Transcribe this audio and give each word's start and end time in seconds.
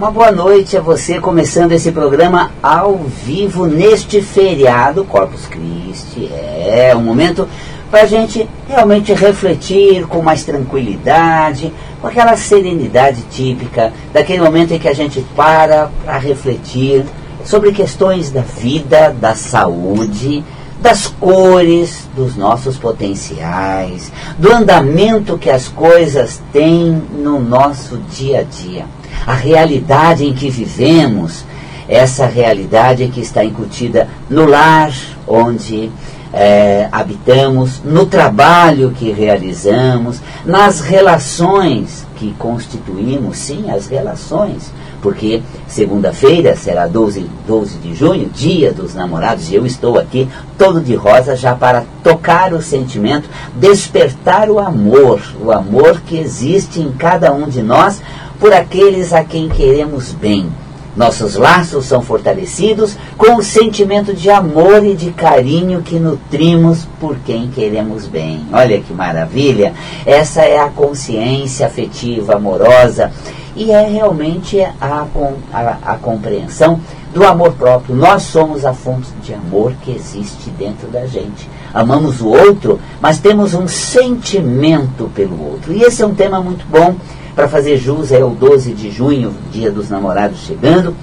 Uma 0.00 0.10
boa 0.10 0.32
noite 0.32 0.78
a 0.78 0.80
você, 0.80 1.20
começando 1.20 1.72
esse 1.72 1.92
programa 1.92 2.52
ao 2.62 2.96
vivo 2.96 3.66
neste 3.66 4.22
feriado 4.22 5.04
Corpus 5.04 5.44
Christi. 5.44 6.26
É 6.32 6.96
um 6.96 7.02
momento 7.02 7.46
para 7.90 8.04
a 8.04 8.06
gente 8.06 8.48
realmente 8.66 9.12
refletir 9.12 10.06
com 10.06 10.22
mais 10.22 10.42
tranquilidade, 10.42 11.70
com 12.00 12.06
aquela 12.06 12.34
serenidade 12.34 13.20
típica 13.30 13.92
daquele 14.10 14.40
momento 14.40 14.72
em 14.72 14.78
que 14.78 14.88
a 14.88 14.94
gente 14.94 15.20
para 15.36 15.90
para 16.02 16.16
refletir 16.16 17.04
sobre 17.44 17.70
questões 17.70 18.30
da 18.30 18.40
vida, 18.40 19.14
da 19.20 19.34
saúde, 19.34 20.42
das 20.80 21.08
cores 21.08 22.08
dos 22.16 22.36
nossos 22.36 22.78
potenciais, 22.78 24.10
do 24.38 24.50
andamento 24.50 25.36
que 25.36 25.50
as 25.50 25.68
coisas 25.68 26.40
têm 26.54 26.90
no 27.12 27.38
nosso 27.38 27.98
dia 28.08 28.40
a 28.40 28.42
dia 28.44 28.86
a 29.26 29.34
realidade 29.34 30.24
em 30.24 30.32
que 30.32 30.50
vivemos, 30.50 31.44
essa 31.88 32.26
realidade 32.26 33.08
que 33.08 33.20
está 33.20 33.44
incutida 33.44 34.08
no 34.28 34.46
lar 34.46 34.92
onde 35.26 35.90
é, 36.32 36.88
habitamos, 36.92 37.80
no 37.84 38.06
trabalho 38.06 38.92
que 38.92 39.10
realizamos, 39.10 40.20
nas 40.44 40.80
relações 40.80 42.06
que 42.16 42.32
constituímos, 42.38 43.38
sim, 43.38 43.70
as 43.70 43.86
relações, 43.86 44.70
porque 45.00 45.42
segunda-feira 45.66 46.54
será 46.54 46.86
12, 46.86 47.28
12 47.46 47.78
de 47.78 47.94
junho, 47.94 48.28
dia 48.28 48.72
dos 48.72 48.94
namorados, 48.94 49.50
e 49.50 49.54
eu 49.54 49.66
estou 49.66 49.98
aqui 49.98 50.28
todo 50.58 50.80
de 50.80 50.94
rosa 50.94 51.34
já 51.34 51.54
para 51.54 51.84
tocar 52.04 52.52
o 52.52 52.62
sentimento, 52.62 53.28
despertar 53.56 54.50
o 54.50 54.58
amor, 54.58 55.20
o 55.42 55.50
amor 55.50 56.00
que 56.02 56.18
existe 56.18 56.80
em 56.80 56.92
cada 56.92 57.32
um 57.32 57.48
de 57.48 57.62
nós 57.62 58.00
por 58.40 58.54
aqueles 58.54 59.12
a 59.12 59.22
quem 59.22 59.48
queremos 59.48 60.12
bem. 60.12 60.50
Nossos 60.96 61.36
laços 61.36 61.84
são 61.84 62.02
fortalecidos 62.02 62.96
com 63.16 63.36
o 63.36 63.44
sentimento 63.44 64.12
de 64.12 64.28
amor 64.28 64.84
e 64.84 64.96
de 64.96 65.12
carinho 65.12 65.82
que 65.82 66.00
nutrimos 66.00 66.88
por 66.98 67.16
quem 67.18 67.48
queremos 67.48 68.06
bem. 68.08 68.44
Olha 68.52 68.80
que 68.80 68.92
maravilha! 68.92 69.72
Essa 70.04 70.42
é 70.42 70.58
a 70.58 70.68
consciência 70.68 71.66
afetiva, 71.66 72.34
amorosa 72.34 73.12
e 73.54 73.70
é 73.70 73.86
realmente 73.88 74.60
a, 74.60 75.06
a, 75.52 75.92
a 75.92 75.94
compreensão 75.96 76.80
do 77.14 77.24
amor 77.24 77.52
próprio. 77.52 77.94
Nós 77.94 78.22
somos 78.22 78.64
a 78.64 78.72
fonte 78.72 79.10
de 79.22 79.34
amor 79.34 79.72
que 79.82 79.92
existe 79.92 80.50
dentro 80.50 80.88
da 80.88 81.06
gente. 81.06 81.48
Amamos 81.72 82.20
o 82.20 82.28
outro, 82.28 82.80
mas 83.00 83.18
temos 83.18 83.54
um 83.54 83.68
sentimento 83.68 85.10
pelo 85.14 85.40
outro. 85.52 85.72
E 85.72 85.82
esse 85.82 86.02
é 86.02 86.06
um 86.06 86.14
tema 86.14 86.40
muito 86.40 86.64
bom 86.66 86.96
para 87.40 87.48
fazer 87.48 87.78
jus 87.78 88.12
é 88.12 88.22
o 88.22 88.28
12 88.28 88.74
de 88.74 88.90
junho, 88.90 89.32
dia 89.50 89.70
dos 89.70 89.88
namorados 89.88 90.40
chegando. 90.40 90.94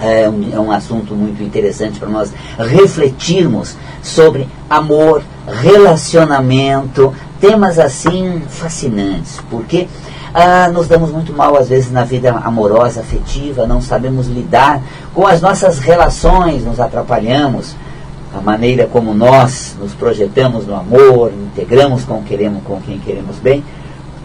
É 0.00 0.28
um, 0.28 0.54
é 0.54 0.60
um 0.60 0.70
assunto 0.70 1.16
muito 1.16 1.42
interessante 1.42 1.98
para 1.98 2.08
nós 2.08 2.32
refletirmos 2.56 3.74
sobre 4.00 4.46
amor, 4.70 5.20
relacionamento, 5.48 7.12
temas 7.40 7.80
assim 7.80 8.40
fascinantes, 8.48 9.40
porque 9.50 9.88
ah, 10.32 10.70
nos 10.72 10.86
damos 10.86 11.10
muito 11.10 11.32
mal 11.32 11.56
às 11.56 11.68
vezes 11.68 11.90
na 11.90 12.04
vida 12.04 12.30
amorosa, 12.30 13.00
afetiva, 13.00 13.66
não 13.66 13.80
sabemos 13.80 14.28
lidar 14.28 14.80
com 15.12 15.26
as 15.26 15.40
nossas 15.40 15.80
relações, 15.80 16.64
nos 16.64 16.78
atrapalhamos, 16.78 17.74
a 18.32 18.40
maneira 18.40 18.86
como 18.86 19.12
nós 19.12 19.74
nos 19.80 19.92
projetamos 19.92 20.68
no 20.68 20.76
amor, 20.76 21.32
integramos 21.32 22.04
com, 22.04 22.22
queremos, 22.22 22.62
com 22.62 22.80
quem 22.80 23.00
queremos 23.00 23.38
bem, 23.38 23.64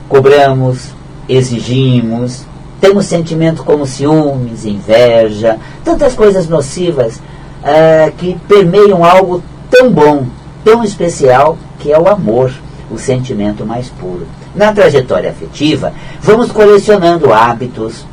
cobramos, 0.08 0.99
exigimos, 1.30 2.46
temos 2.82 3.06
sentimentos 3.06 3.64
como 3.64 3.86
ciúmes, 3.86 4.66
inveja, 4.66 5.58
tantas 5.84 6.14
coisas 6.16 6.50
nocivas 6.50 7.18
uh, 7.18 8.12
que 8.18 8.36
permeiam 8.48 9.06
algo 9.06 9.44
tão 9.70 9.92
bom, 9.92 10.26
tão 10.64 10.84
especial, 10.84 11.58
que 11.78 11.92
é 11.92 12.00
o 12.00 12.08
amor, 12.08 12.52
o 12.90 12.98
sentimento 12.98 13.66
mais 13.66 13.90
puro. 13.90 14.26
Na 14.56 14.74
trajetória 14.74 15.30
afetiva, 15.30 15.94
vamos 16.22 16.52
colecionando 16.52 17.32
hábitos, 17.32 18.06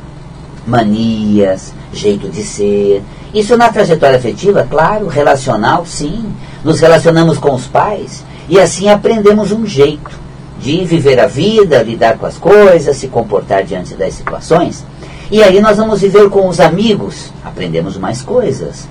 manias, 0.65 1.73
jeito 1.91 2.29
de 2.29 2.43
ser. 2.43 3.01
Isso 3.33 3.57
na 3.57 3.69
trajetória 3.69 4.17
afetiva, 4.17 4.67
claro, 4.69 5.07
relacional, 5.07 5.85
sim. 5.85 6.31
Nos 6.63 6.79
relacionamos 6.79 7.37
com 7.37 7.55
os 7.55 7.65
pais 7.65 8.23
e 8.49 8.59
assim 8.59 8.89
aprendemos 8.89 9.51
um 9.51 9.65
jeito 9.65 10.26
de 10.59 10.83
viver 10.85 11.19
a 11.19 11.27
vida, 11.27 11.81
lidar 11.83 12.17
com 12.17 12.25
as 12.25 12.37
coisas, 12.37 12.97
se 12.97 13.07
comportar 13.07 13.63
diante 13.63 13.93
das 13.95 14.13
situações. 14.13 14.83
E 15.29 15.43
aí 15.43 15.59
nós 15.59 15.77
vamos 15.77 16.01
viver 16.01 16.29
com 16.29 16.47
os 16.47 16.59
amigos, 16.59 17.31
aprendemos 17.43 17.97
mais 17.97 18.21
coisas 18.21 18.87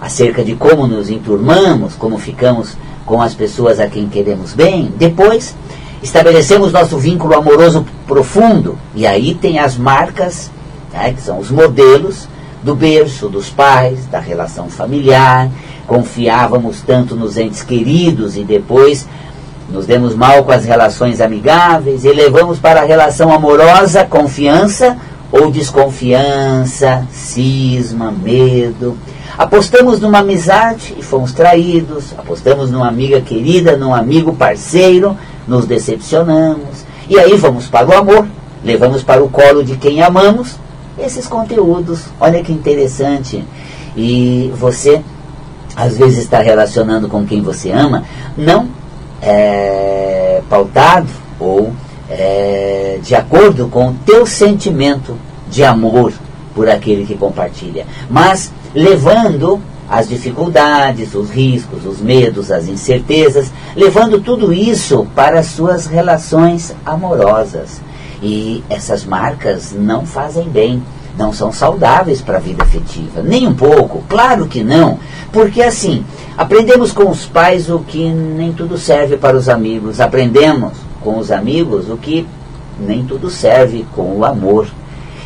acerca 0.00 0.42
de 0.42 0.54
como 0.54 0.86
nos 0.86 1.10
enturmamos, 1.10 1.94
como 1.94 2.16
ficamos 2.18 2.76
com 3.04 3.20
as 3.20 3.34
pessoas 3.34 3.78
a 3.78 3.86
quem 3.86 4.08
queremos 4.08 4.54
bem. 4.54 4.92
Depois, 4.96 5.54
estabelecemos 6.02 6.72
nosso 6.72 6.96
vínculo 6.96 7.34
amoroso 7.34 7.84
profundo, 8.06 8.78
e 8.94 9.06
aí 9.06 9.34
tem 9.34 9.58
as 9.58 9.76
marcas, 9.76 10.50
né, 10.92 11.12
que 11.12 11.20
são 11.20 11.38
os 11.38 11.50
modelos 11.50 12.28
do 12.62 12.74
berço, 12.74 13.28
dos 13.28 13.50
pais, 13.50 14.06
da 14.06 14.20
relação 14.20 14.68
familiar. 14.68 15.50
Confiávamos 15.86 16.82
tanto 16.82 17.16
nos 17.16 17.36
entes 17.36 17.62
queridos 17.62 18.36
e 18.36 18.44
depois 18.44 19.08
nos 19.70 19.86
demos 19.86 20.14
mal 20.14 20.42
com 20.44 20.52
as 20.52 20.64
relações 20.64 21.20
amigáveis 21.20 22.04
e 22.04 22.12
levamos 22.12 22.58
para 22.58 22.80
a 22.80 22.84
relação 22.84 23.32
amorosa 23.32 24.04
confiança 24.04 24.96
ou 25.30 25.50
desconfiança, 25.50 27.06
cisma, 27.12 28.10
medo. 28.10 28.96
Apostamos 29.38 30.00
numa 30.00 30.18
amizade 30.18 30.94
e 30.98 31.02
fomos 31.02 31.32
traídos. 31.32 32.12
Apostamos 32.18 32.70
numa 32.70 32.88
amiga 32.88 33.20
querida, 33.20 33.76
num 33.76 33.94
amigo 33.94 34.34
parceiro, 34.34 35.16
nos 35.46 35.66
decepcionamos. 35.66 36.84
E 37.08 37.18
aí 37.18 37.36
vamos 37.36 37.66
para 37.68 37.88
o 37.88 37.96
amor, 37.96 38.26
levamos 38.64 39.02
para 39.02 39.22
o 39.22 39.28
colo 39.28 39.64
de 39.64 39.76
quem 39.76 40.02
amamos 40.02 40.56
esses 40.98 41.26
conteúdos. 41.26 42.06
Olha 42.20 42.42
que 42.42 42.52
interessante. 42.52 43.44
E 43.96 44.52
você 44.56 45.00
às 45.76 45.96
vezes 45.96 46.18
está 46.18 46.40
relacionando 46.40 47.08
com 47.08 47.24
quem 47.24 47.40
você 47.40 47.70
ama, 47.70 48.04
não 48.36 48.79
é, 49.22 50.42
pautado 50.48 51.08
ou 51.38 51.72
é, 52.08 52.98
de 53.02 53.14
acordo 53.14 53.68
com 53.68 53.88
o 53.88 53.94
teu 54.04 54.26
sentimento 54.26 55.16
de 55.50 55.64
amor 55.64 56.12
por 56.54 56.68
aquele 56.68 57.06
que 57.06 57.16
compartilha, 57.16 57.86
mas 58.08 58.52
levando 58.74 59.60
as 59.88 60.08
dificuldades, 60.08 61.14
os 61.14 61.30
riscos, 61.30 61.84
os 61.84 62.00
medos, 62.00 62.52
as 62.52 62.68
incertezas, 62.68 63.50
levando 63.74 64.20
tudo 64.20 64.52
isso 64.52 65.06
para 65.16 65.40
as 65.40 65.46
suas 65.46 65.86
relações 65.86 66.72
amorosas. 66.86 67.80
E 68.22 68.62
essas 68.70 69.04
marcas 69.04 69.72
não 69.72 70.06
fazem 70.06 70.48
bem, 70.48 70.80
não 71.18 71.32
são 71.32 71.52
saudáveis 71.52 72.20
para 72.20 72.36
a 72.36 72.40
vida 72.40 72.62
afetiva, 72.62 73.20
nem 73.22 73.48
um 73.48 73.54
pouco, 73.54 74.04
claro 74.08 74.46
que 74.46 74.62
não, 74.62 74.98
porque 75.32 75.60
assim, 75.60 76.04
aprendemos 76.40 76.90
com 76.90 77.10
os 77.10 77.26
pais 77.26 77.68
o 77.68 77.80
que 77.80 78.08
nem 78.08 78.50
tudo 78.50 78.78
serve 78.78 79.18
para 79.18 79.36
os 79.36 79.46
amigos, 79.46 80.00
aprendemos 80.00 80.72
com 81.02 81.18
os 81.18 81.30
amigos 81.30 81.90
o 81.90 81.98
que 81.98 82.26
nem 82.78 83.04
tudo 83.04 83.28
serve 83.28 83.84
com 83.94 84.16
o 84.16 84.24
amor. 84.24 84.66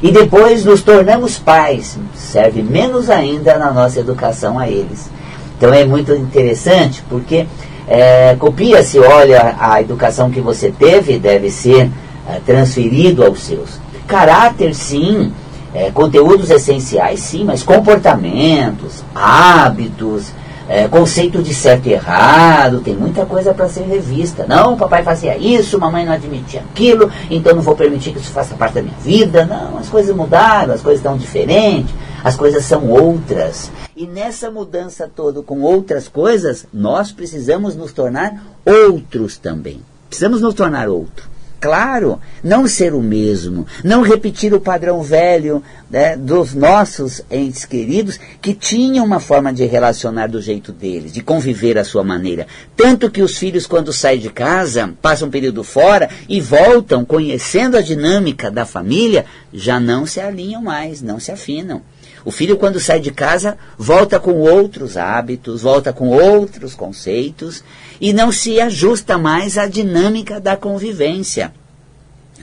E 0.02 0.10
depois 0.10 0.64
nos 0.64 0.82
tornamos 0.82 1.38
pais, 1.38 1.96
serve 2.16 2.64
menos 2.64 3.08
ainda 3.08 3.56
na 3.56 3.70
nossa 3.70 4.00
educação 4.00 4.58
a 4.58 4.68
eles. 4.68 5.08
Então 5.56 5.72
é 5.72 5.84
muito 5.84 6.12
interessante 6.12 7.04
porque 7.08 7.46
é, 7.86 8.34
copia-se, 8.36 8.98
olha, 8.98 9.54
a 9.60 9.80
educação 9.80 10.32
que 10.32 10.40
você 10.40 10.74
teve 10.76 11.16
deve 11.16 11.48
ser 11.48 11.92
é, 12.28 12.40
transferido 12.44 13.24
aos 13.24 13.40
seus. 13.40 13.78
Caráter, 14.08 14.74
sim, 14.74 15.32
é, 15.72 15.92
conteúdos 15.92 16.50
essenciais, 16.50 17.20
sim, 17.20 17.44
mas 17.44 17.62
comportamentos, 17.62 19.04
hábitos, 19.14 20.32
é, 20.68 20.88
conceito 20.88 21.42
de 21.42 21.54
certo 21.54 21.86
e 21.86 21.92
errado, 21.92 22.80
tem 22.80 22.94
muita 22.94 23.26
coisa 23.26 23.52
para 23.52 23.68
ser 23.68 23.82
revista. 23.82 24.46
Não, 24.46 24.76
papai 24.76 25.02
fazia 25.02 25.36
isso, 25.36 25.78
mamãe 25.78 26.04
não 26.04 26.12
admitia 26.12 26.60
aquilo, 26.60 27.10
então 27.30 27.54
não 27.54 27.62
vou 27.62 27.76
permitir 27.76 28.12
que 28.12 28.18
isso 28.18 28.30
faça 28.30 28.54
parte 28.54 28.74
da 28.74 28.82
minha 28.82 28.96
vida. 29.00 29.44
Não, 29.44 29.78
as 29.78 29.88
coisas 29.88 30.14
mudaram, 30.14 30.74
as 30.74 30.80
coisas 30.80 31.00
estão 31.00 31.16
diferentes, 31.16 31.94
as 32.22 32.36
coisas 32.36 32.64
são 32.64 32.88
outras. 32.88 33.70
E 33.96 34.06
nessa 34.06 34.50
mudança 34.50 35.10
toda 35.14 35.42
com 35.42 35.60
outras 35.60 36.08
coisas, 36.08 36.66
nós 36.72 37.12
precisamos 37.12 37.76
nos 37.76 37.92
tornar 37.92 38.42
outros 38.64 39.36
também. 39.36 39.80
Precisamos 40.08 40.40
nos 40.40 40.54
tornar 40.54 40.88
outro. 40.88 41.33
Claro, 41.64 42.20
não 42.42 42.68
ser 42.68 42.92
o 42.92 43.00
mesmo, 43.00 43.66
não 43.82 44.02
repetir 44.02 44.52
o 44.52 44.60
padrão 44.60 45.02
velho 45.02 45.62
né, 45.90 46.14
dos 46.14 46.52
nossos 46.52 47.22
entes 47.30 47.64
queridos 47.64 48.20
que 48.42 48.52
tinham 48.52 49.02
uma 49.02 49.18
forma 49.18 49.50
de 49.50 49.64
relacionar 49.64 50.26
do 50.26 50.42
jeito 50.42 50.72
deles, 50.72 51.10
de 51.10 51.22
conviver 51.22 51.78
à 51.78 51.82
sua 51.82 52.04
maneira. 52.04 52.46
Tanto 52.76 53.10
que 53.10 53.22
os 53.22 53.38
filhos, 53.38 53.66
quando 53.66 53.94
saem 53.94 54.20
de 54.20 54.28
casa, 54.28 54.92
passam 55.00 55.28
um 55.28 55.30
período 55.30 55.64
fora 55.64 56.10
e 56.28 56.38
voltam 56.38 57.02
conhecendo 57.02 57.78
a 57.78 57.80
dinâmica 57.80 58.50
da 58.50 58.66
família, 58.66 59.24
já 59.50 59.80
não 59.80 60.04
se 60.04 60.20
alinham 60.20 60.60
mais, 60.60 61.00
não 61.00 61.18
se 61.18 61.32
afinam. 61.32 61.80
O 62.26 62.30
filho, 62.30 62.58
quando 62.58 62.78
sai 62.78 63.00
de 63.00 63.10
casa, 63.10 63.56
volta 63.78 64.20
com 64.20 64.32
outros 64.32 64.98
hábitos, 64.98 65.62
volta 65.62 65.94
com 65.94 66.08
outros 66.08 66.74
conceitos 66.74 67.64
e 68.04 68.12
não 68.12 68.30
se 68.30 68.60
ajusta 68.60 69.16
mais 69.16 69.56
à 69.56 69.66
dinâmica 69.66 70.38
da 70.38 70.58
convivência. 70.58 71.54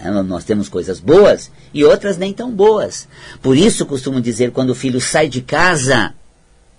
É, 0.04 0.10
nós 0.10 0.44
temos 0.44 0.68
coisas 0.68 1.00
boas 1.00 1.52
e 1.72 1.86
outras 1.86 2.18
nem 2.18 2.34
tão 2.34 2.50
boas. 2.50 3.08
Por 3.44 3.56
isso 3.56 3.86
costumo 3.86 4.19
dizer 4.19 4.50
quando 4.50 4.72
o 4.72 4.75
filho 4.75 5.00
sai 5.00 5.30
de 5.30 5.40
casa, 5.40 6.16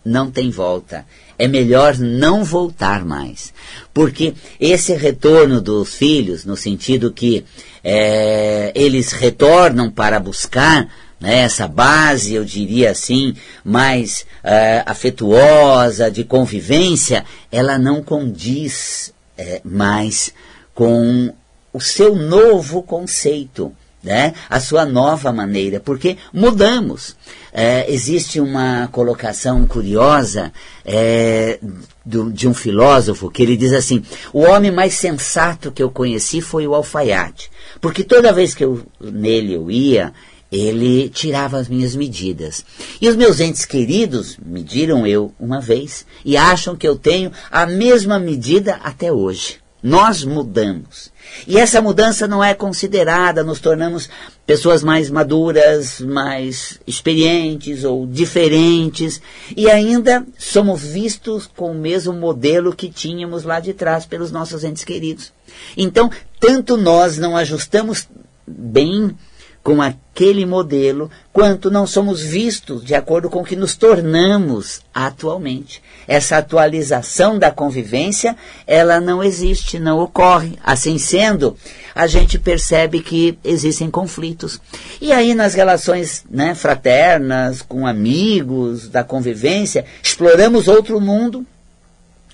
não 0.05 0.32
tem 0.32 0.50
volta. 0.50 1.06
É 1.38 1.46
melhor 1.46 1.96
não 1.96 2.43
voltar 2.43 3.05
mais. 3.05 3.55
Porque 3.94 4.34
esse 4.58 4.94
retorno 4.94 5.61
dos 5.61 5.94
filhos, 5.94 6.44
no 6.44 6.56
sentido 6.56 7.12
que 7.12 7.44
é, 7.85 8.73
eles 8.75 9.12
retornam 9.12 9.93
para 9.93 10.19
buscar 10.19 10.93
né, 11.22 11.38
essa 11.38 11.69
base, 11.69 12.34
eu 12.34 12.44
diria 12.44 12.90
assim, 12.90 13.36
mais 13.64 14.26
uh, 14.42 14.82
afetuosa, 14.84 16.10
de 16.10 16.24
convivência, 16.24 17.24
ela 17.50 17.78
não 17.78 18.02
condiz 18.02 19.14
uh, 19.38 19.60
mais 19.64 20.34
com 20.74 21.32
o 21.72 21.80
seu 21.80 22.16
novo 22.16 22.82
conceito, 22.82 23.72
né, 24.02 24.34
a 24.50 24.58
sua 24.58 24.84
nova 24.84 25.32
maneira, 25.32 25.78
porque 25.78 26.16
mudamos. 26.32 27.10
Uh, 27.52 27.86
existe 27.86 28.40
uma 28.40 28.88
colocação 28.88 29.64
curiosa 29.64 30.52
do, 32.04 32.32
de 32.32 32.48
um 32.48 32.54
filósofo 32.54 33.30
que 33.30 33.44
ele 33.44 33.56
diz 33.56 33.72
assim: 33.72 34.02
o 34.32 34.40
homem 34.40 34.72
mais 34.72 34.94
sensato 34.94 35.70
que 35.70 35.82
eu 35.82 35.90
conheci 35.90 36.40
foi 36.40 36.66
o 36.66 36.75
alfaiate, 36.75 37.48
porque 37.80 38.02
toda 38.02 38.32
vez 38.32 38.54
que 38.54 38.64
eu, 38.64 38.82
nele 39.00 39.52
eu 39.52 39.70
ia, 39.70 40.12
ele 40.52 41.08
tirava 41.08 41.56
as 41.56 41.66
minhas 41.66 41.96
medidas. 41.96 42.62
E 43.00 43.08
os 43.08 43.16
meus 43.16 43.40
entes 43.40 43.64
queridos 43.64 44.37
mediram 44.44 45.06
eu 45.06 45.32
uma 45.40 45.60
vez 45.60 46.04
e 46.22 46.37
acham 46.37 46.76
que 46.76 46.87
eu 46.87 46.94
tenho 46.94 47.32
a 47.50 47.64
mesma 47.64 48.19
medida 48.19 48.75
até 48.84 49.10
hoje. 49.10 49.62
Nós 49.82 50.25
mudamos. 50.25 51.10
E 51.44 51.58
essa 51.58 51.82
mudança 51.82 52.28
não 52.28 52.44
é 52.44 52.54
considerada, 52.54 53.43
nos 53.43 53.58
tornamos 53.58 54.08
pessoas 54.46 54.84
mais 54.84 55.10
maduras, 55.10 56.00
mais 56.00 56.78
experientes 56.87 57.82
ou 57.82 58.06
diferentes, 58.06 59.20
e 59.56 59.69
ainda 59.69 60.25
somos 60.38 60.82
vistos 60.82 61.50
com 61.56 61.72
o 61.72 61.78
mesmo 61.78 62.12
modelo 62.12 62.72
que 62.72 62.90
tínhamos 62.90 63.43
lá 63.43 63.58
de 63.58 63.72
trás 63.72 64.06
pelos 64.06 64.31
nossos 64.31 64.62
entes 64.62 64.84
queridos. 64.84 65.32
Então, 65.76 66.10
tanto 66.38 66.76
nós 66.76 67.19
não 67.19 67.37
ajustamos 67.37 68.06
bem 68.46 69.16
com 69.62 69.81
aquele 69.81 70.44
modelo, 70.44 71.11
quanto 71.32 71.70
não 71.70 71.87
somos 71.87 72.20
vistos 72.20 72.85
de 72.85 72.94
acordo 72.94 73.31
com 73.31 73.41
o 73.41 73.44
que 73.44 73.55
nos 73.55 73.76
tornamos 73.76 74.81
atualmente. 74.93 75.82
Essa 76.06 76.38
atualização 76.38 77.38
da 77.38 77.50
convivência, 77.50 78.37
ela 78.67 79.00
não 79.00 79.23
existe, 79.23 79.79
não 79.79 80.00
ocorre. 80.00 80.59
Assim 80.64 80.99
sendo, 80.99 81.56
a 81.94 82.06
gente 82.06 82.38
percebe 82.38 83.00
que 83.00 83.38
existem 83.44 83.91
conflitos. 83.91 84.61
E 85.00 85.12
aí 85.12 85.35
nas 85.35 85.55
relações 85.55 86.25
né, 86.29 86.55
fraternas, 86.55 87.62
com 87.62 87.87
amigos, 87.87 88.88
da 88.88 89.05
convivência, 89.05 89.85
exploramos 90.03 90.67
outro 90.67 91.00
mundo, 91.00 91.47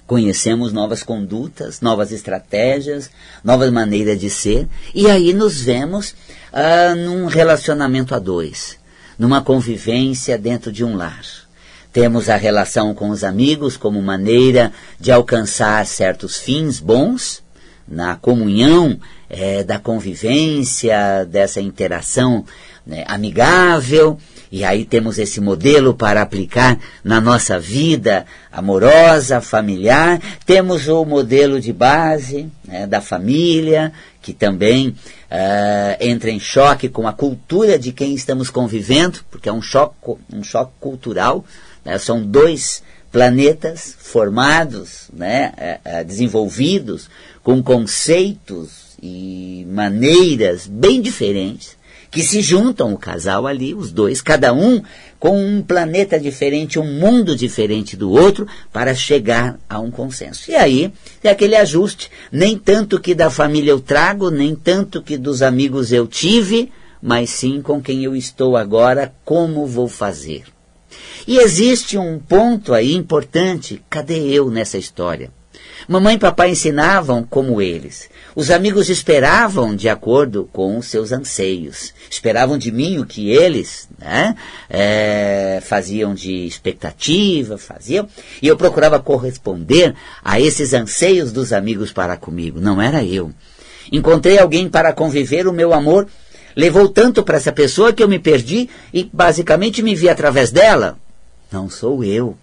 conhecemos 0.08 0.72
novas 0.72 1.02
condutas, 1.02 1.82
novas 1.82 2.10
estratégias, 2.10 3.10
novas 3.44 3.70
maneiras 3.70 4.18
de 4.18 4.30
ser, 4.30 4.66
e 4.94 5.06
aí 5.06 5.34
nos 5.34 5.60
vemos 5.60 6.14
ah, 6.50 6.94
num 6.94 7.26
relacionamento 7.26 8.14
a 8.14 8.18
dois, 8.18 8.78
numa 9.18 9.42
convivência 9.42 10.38
dentro 10.38 10.72
de 10.72 10.82
um 10.82 10.96
lar. 10.96 11.22
Temos 11.92 12.30
a 12.30 12.36
relação 12.36 12.94
com 12.94 13.10
os 13.10 13.22
amigos 13.22 13.76
como 13.76 14.00
maneira 14.00 14.72
de 14.98 15.12
alcançar 15.12 15.84
certos 15.84 16.38
fins 16.38 16.80
bons, 16.80 17.42
na 17.86 18.16
comunhão 18.16 18.98
é, 19.28 19.62
da 19.62 19.78
convivência, 19.78 21.26
dessa 21.26 21.60
interação 21.60 22.46
né, 22.86 23.04
amigável, 23.06 24.18
e 24.50 24.64
aí 24.64 24.84
temos 24.84 25.18
esse 25.18 25.40
modelo 25.40 25.94
para 25.94 26.22
aplicar 26.22 26.78
na 27.04 27.20
nossa 27.20 27.58
vida 27.58 28.24
amorosa, 28.50 29.40
familiar. 29.40 30.20
Temos 30.46 30.88
o 30.88 31.04
modelo 31.04 31.60
de 31.60 31.72
base 31.72 32.48
né, 32.66 32.86
da 32.86 33.00
família, 33.00 33.92
que 34.22 34.32
também 34.32 34.88
uh, 34.88 34.94
entra 36.00 36.30
em 36.30 36.40
choque 36.40 36.88
com 36.88 37.06
a 37.06 37.12
cultura 37.12 37.78
de 37.78 37.92
quem 37.92 38.14
estamos 38.14 38.48
convivendo, 38.48 39.20
porque 39.30 39.48
é 39.48 39.52
um 39.52 39.62
choque, 39.62 39.94
um 40.32 40.42
choque 40.42 40.72
cultural. 40.80 41.44
Né, 41.84 41.98
são 41.98 42.22
dois 42.22 42.82
planetas 43.12 43.94
formados, 43.98 45.08
né, 45.12 45.52
uh, 45.58 46.00
uh, 46.00 46.04
desenvolvidos, 46.04 47.10
com 47.42 47.62
conceitos 47.62 48.96
e 49.02 49.66
maneiras 49.68 50.66
bem 50.66 51.00
diferentes 51.00 51.77
que 52.10 52.22
se 52.22 52.40
juntam, 52.40 52.92
o 52.92 52.98
casal 52.98 53.46
ali, 53.46 53.74
os 53.74 53.92
dois, 53.92 54.22
cada 54.22 54.52
um 54.52 54.82
com 55.18 55.36
um 55.36 55.62
planeta 55.62 56.18
diferente, 56.18 56.78
um 56.78 56.86
mundo 57.00 57.34
diferente 57.36 57.96
do 57.96 58.10
outro, 58.10 58.46
para 58.72 58.94
chegar 58.94 59.58
a 59.68 59.78
um 59.78 59.90
consenso. 59.90 60.50
E 60.50 60.54
aí 60.54 60.92
é 61.22 61.30
aquele 61.30 61.56
ajuste, 61.56 62.10
nem 62.30 62.56
tanto 62.56 63.00
que 63.00 63.14
da 63.14 63.28
família 63.28 63.70
eu 63.70 63.80
trago, 63.80 64.30
nem 64.30 64.54
tanto 64.54 65.02
que 65.02 65.16
dos 65.16 65.42
amigos 65.42 65.92
eu 65.92 66.06
tive, 66.06 66.70
mas 67.02 67.30
sim 67.30 67.60
com 67.60 67.80
quem 67.80 68.04
eu 68.04 68.14
estou 68.16 68.56
agora, 68.56 69.12
como 69.24 69.66
vou 69.66 69.88
fazer. 69.88 70.44
E 71.26 71.38
existe 71.38 71.98
um 71.98 72.18
ponto 72.18 72.72
aí 72.72 72.94
importante, 72.94 73.82
cadê 73.90 74.18
eu 74.28 74.50
nessa 74.50 74.78
história? 74.78 75.30
Mamãe 75.86 76.16
e 76.16 76.18
papai 76.18 76.50
ensinavam 76.50 77.22
como 77.22 77.62
eles. 77.62 78.08
Os 78.34 78.50
amigos 78.50 78.88
esperavam 78.88 79.74
de 79.76 79.88
acordo 79.88 80.48
com 80.52 80.78
os 80.78 80.86
seus 80.86 81.12
anseios. 81.12 81.92
Esperavam 82.10 82.58
de 82.58 82.72
mim 82.72 82.98
o 82.98 83.06
que 83.06 83.30
eles 83.30 83.88
né, 83.98 84.34
é, 84.68 85.60
faziam 85.62 86.14
de 86.14 86.46
expectativa, 86.46 87.58
faziam. 87.58 88.08
E 88.42 88.48
eu 88.48 88.56
procurava 88.56 88.98
corresponder 88.98 89.94
a 90.24 90.40
esses 90.40 90.72
anseios 90.72 91.32
dos 91.32 91.52
amigos 91.52 91.92
para 91.92 92.16
comigo. 92.16 92.60
Não 92.60 92.80
era 92.80 93.04
eu. 93.04 93.30
Encontrei 93.90 94.38
alguém 94.38 94.68
para 94.68 94.92
conviver, 94.92 95.46
o 95.46 95.52
meu 95.52 95.72
amor 95.72 96.06
levou 96.54 96.88
tanto 96.88 97.22
para 97.22 97.36
essa 97.36 97.52
pessoa 97.52 97.92
que 97.92 98.02
eu 98.02 98.08
me 98.08 98.18
perdi 98.18 98.68
e 98.92 99.08
basicamente 99.12 99.82
me 99.82 99.94
vi 99.94 100.08
através 100.08 100.50
dela. 100.50 100.98
Não 101.50 101.70
sou 101.70 102.02
eu. 102.02 102.36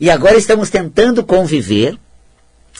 E 0.00 0.10
agora 0.10 0.36
estamos 0.36 0.68
tentando 0.68 1.24
conviver, 1.24 1.98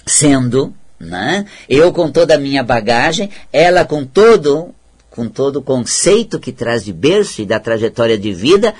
sendo 0.06 0.72
né? 0.98 1.46
Eu 1.68 1.92
com 1.92 2.10
toda 2.10 2.34
a 2.34 2.38
minha 2.38 2.62
bagagem, 2.62 3.30
ela 3.52 3.84
com 3.84 4.04
todo 4.04 4.74
com 5.10 5.28
todo 5.28 5.60
o 5.60 5.62
conceito 5.62 6.38
que 6.38 6.52
traz 6.52 6.84
de 6.84 6.92
berço 6.92 7.40
e 7.40 7.46
da 7.46 7.58
trajetória 7.58 8.18
de 8.18 8.34
vida, 8.34 8.74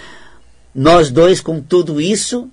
nós 0.75 1.11
dois 1.11 1.41
com 1.41 1.63
tudo 1.63 1.99
isso 1.99 2.51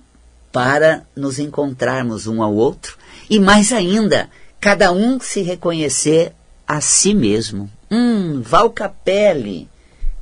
para 0.50 1.02
nos 1.14 1.38
encontrarmos 1.38 2.26
um 2.26 2.42
ao 2.42 2.54
outro 2.54 2.96
e 3.28 3.38
mais 3.38 3.74
ainda, 3.74 4.30
cada 4.58 4.90
um 4.90 5.20
se 5.20 5.42
reconhecer 5.42 6.32
a 6.66 6.80
si 6.80 7.12
mesmo. 7.12 7.70
Hum, 7.90 8.40
Valcapelli. 8.40 9.68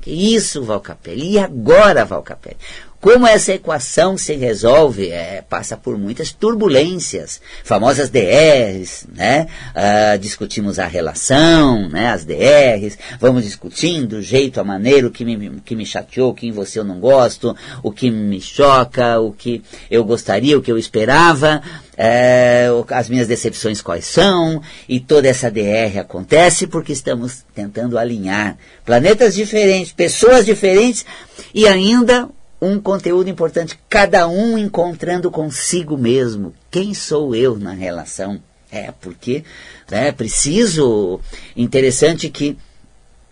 Que 0.01 0.11
isso, 0.11 0.65
Valcapelli? 0.65 1.35
E 1.35 1.39
agora, 1.39 2.05
Valcapelli? 2.05 2.57
Como 3.03 3.27
essa 3.27 3.55
equação 3.55 4.17
se 4.17 4.33
resolve? 4.37 5.11
É, 5.11 5.43
passa 5.43 5.77
por 5.77 5.99
muitas 5.99 6.31
turbulências, 6.31 7.41
famosas 7.65 8.09
DRs, 8.09 9.09
né? 9.13 9.49
Ah, 9.75 10.17
discutimos 10.17 10.79
a 10.79 10.87
relação, 10.87 11.89
né? 11.89 12.11
As 12.11 12.25
DRs, 12.25 12.97
vamos 13.19 13.43
discutindo 13.43 14.19
o 14.19 14.23
jeito, 14.23 14.61
a 14.61 14.65
maneira, 14.65 15.09
o 15.09 15.11
que 15.11 15.25
me, 15.25 15.61
que 15.65 15.75
me 15.75 15.85
chateou, 15.85 16.31
o 16.31 16.35
que 16.35 16.47
em 16.47 16.53
você 16.53 16.79
eu 16.79 16.85
não 16.85 17.01
gosto, 17.01 17.57
o 17.83 17.91
que 17.91 18.09
me 18.09 18.41
choca, 18.41 19.19
o 19.19 19.33
que 19.33 19.65
eu 19.91 20.05
gostaria, 20.05 20.57
o 20.57 20.63
que 20.63 20.71
eu 20.71 20.79
esperava, 20.79 21.61
é, 21.97 22.69
as 22.89 23.09
minhas 23.09 23.27
decepções 23.27 23.83
quais 23.83 24.05
são, 24.05 24.63
e 24.89 25.01
toda 25.01 25.27
essa 25.27 25.51
DR 25.51 25.99
acontece 25.99 26.69
porque 26.69 26.93
estamos 26.93 27.45
tentando 27.53 27.99
alinhar 27.99 28.57
planetas 28.85 29.35
diferentes, 29.35 29.91
pessoas 29.91 30.47
diferentes 30.47 31.05
e 31.53 31.67
ainda 31.67 32.31
um 32.62 32.81
conteúdo 32.81 33.28
importante, 33.28 33.76
cada 33.88 34.28
um 34.28 34.57
encontrando 34.57 35.33
consigo 35.33 35.99
mesmo 35.99 36.54
quem 36.71 36.95
sou 36.95 37.35
eu 37.35 37.59
na 37.59 37.73
relação. 37.73 38.40
É, 38.71 38.92
porque 39.00 39.45
é 39.90 39.95
né, 40.04 40.12
preciso, 40.12 41.21
interessante 41.57 42.31
que 42.31 42.57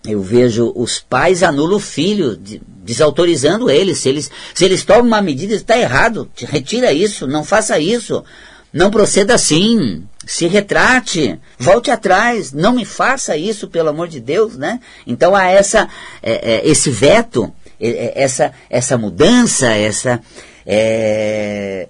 eu 0.04 0.20
vejo 0.20 0.72
os 0.74 0.98
pais 0.98 1.42
anulam 1.42 1.76
o 1.76 1.80
filho, 1.80 2.36
desautorizando 2.36 3.70
eles. 3.70 3.98
Se 3.98 4.08
eles, 4.08 4.30
se 4.52 4.64
eles 4.64 4.84
tomam 4.84 5.06
uma 5.06 5.22
medida, 5.22 5.54
está 5.54 5.78
errado. 5.78 6.28
Retira 6.36 6.92
isso, 6.92 7.26
não 7.26 7.44
faça 7.44 7.78
isso. 7.78 8.24
Não 8.72 8.90
proceda 8.90 9.34
assim. 9.34 10.04
Se 10.26 10.46
retrate, 10.46 11.38
volte 11.58 11.90
atrás, 11.90 12.52
não 12.52 12.74
me 12.74 12.84
faça 12.84 13.36
isso, 13.36 13.68
pelo 13.68 13.88
amor 13.88 14.08
de 14.08 14.20
Deus, 14.20 14.56
né? 14.56 14.80
Então 15.06 15.34
há 15.34 15.46
essa, 15.46 15.88
é, 16.22 16.56
é, 16.56 16.68
esse 16.68 16.90
veto, 16.90 17.52
essa, 17.80 18.52
essa 18.68 18.98
mudança, 18.98 19.66
essa, 19.72 20.20
é, 20.66 21.88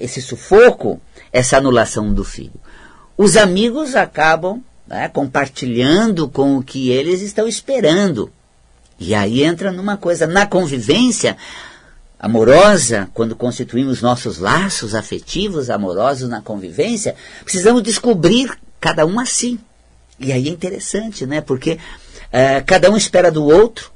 esse 0.00 0.22
sufoco, 0.22 1.00
essa 1.32 1.58
anulação 1.58 2.12
do 2.12 2.24
filho. 2.24 2.60
Os 3.16 3.36
amigos 3.36 3.94
acabam 3.94 4.62
né, 4.86 5.08
compartilhando 5.08 6.28
com 6.28 6.56
o 6.56 6.62
que 6.62 6.90
eles 6.90 7.20
estão 7.20 7.46
esperando. 7.46 8.32
E 8.98 9.14
aí 9.14 9.44
entra 9.44 9.70
numa 9.70 9.96
coisa, 9.96 10.26
na 10.26 10.46
convivência 10.46 11.36
amorosa, 12.18 13.08
quando 13.14 13.36
constituímos 13.36 14.02
nossos 14.02 14.38
laços 14.38 14.94
afetivos 14.94 15.70
amorosos 15.70 16.28
na 16.28 16.40
convivência, 16.40 17.14
precisamos 17.44 17.82
descobrir 17.82 18.50
cada 18.80 19.06
um 19.06 19.20
a 19.20 19.26
si. 19.26 19.60
E 20.18 20.32
aí 20.32 20.48
é 20.48 20.50
interessante, 20.50 21.26
né? 21.26 21.40
Porque 21.40 21.74
uh, 21.74 22.64
cada 22.66 22.90
um 22.90 22.96
espera 22.96 23.30
do 23.30 23.44
outro, 23.44 23.92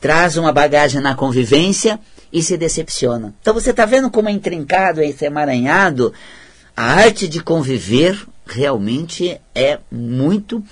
traz 0.00 0.36
uma 0.36 0.52
bagagem 0.52 1.00
na 1.00 1.14
convivência 1.14 1.98
e 2.32 2.42
se 2.42 2.56
decepciona. 2.56 3.34
Então 3.40 3.54
você 3.54 3.70
está 3.70 3.84
vendo 3.84 4.10
como 4.10 4.28
é 4.28 4.32
intrincado, 4.32 5.02
esse 5.02 5.24
emaranhado 5.24 6.12
a 6.78 6.84
arte 6.84 7.26
de 7.26 7.42
conviver 7.42 8.24
realmente 8.46 9.40
é 9.52 9.80
muito. 9.90 10.62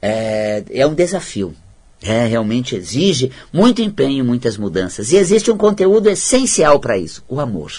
É, 0.00 0.62
é 0.70 0.86
um 0.86 0.94
desafio. 0.94 1.52
É, 2.00 2.26
realmente 2.26 2.76
exige 2.76 3.32
muito 3.52 3.82
empenho, 3.82 4.24
muitas 4.24 4.56
mudanças. 4.56 5.10
E 5.10 5.16
existe 5.16 5.50
um 5.50 5.56
conteúdo 5.56 6.08
essencial 6.08 6.78
para 6.78 6.96
isso: 6.96 7.24
o 7.28 7.40
amor. 7.40 7.72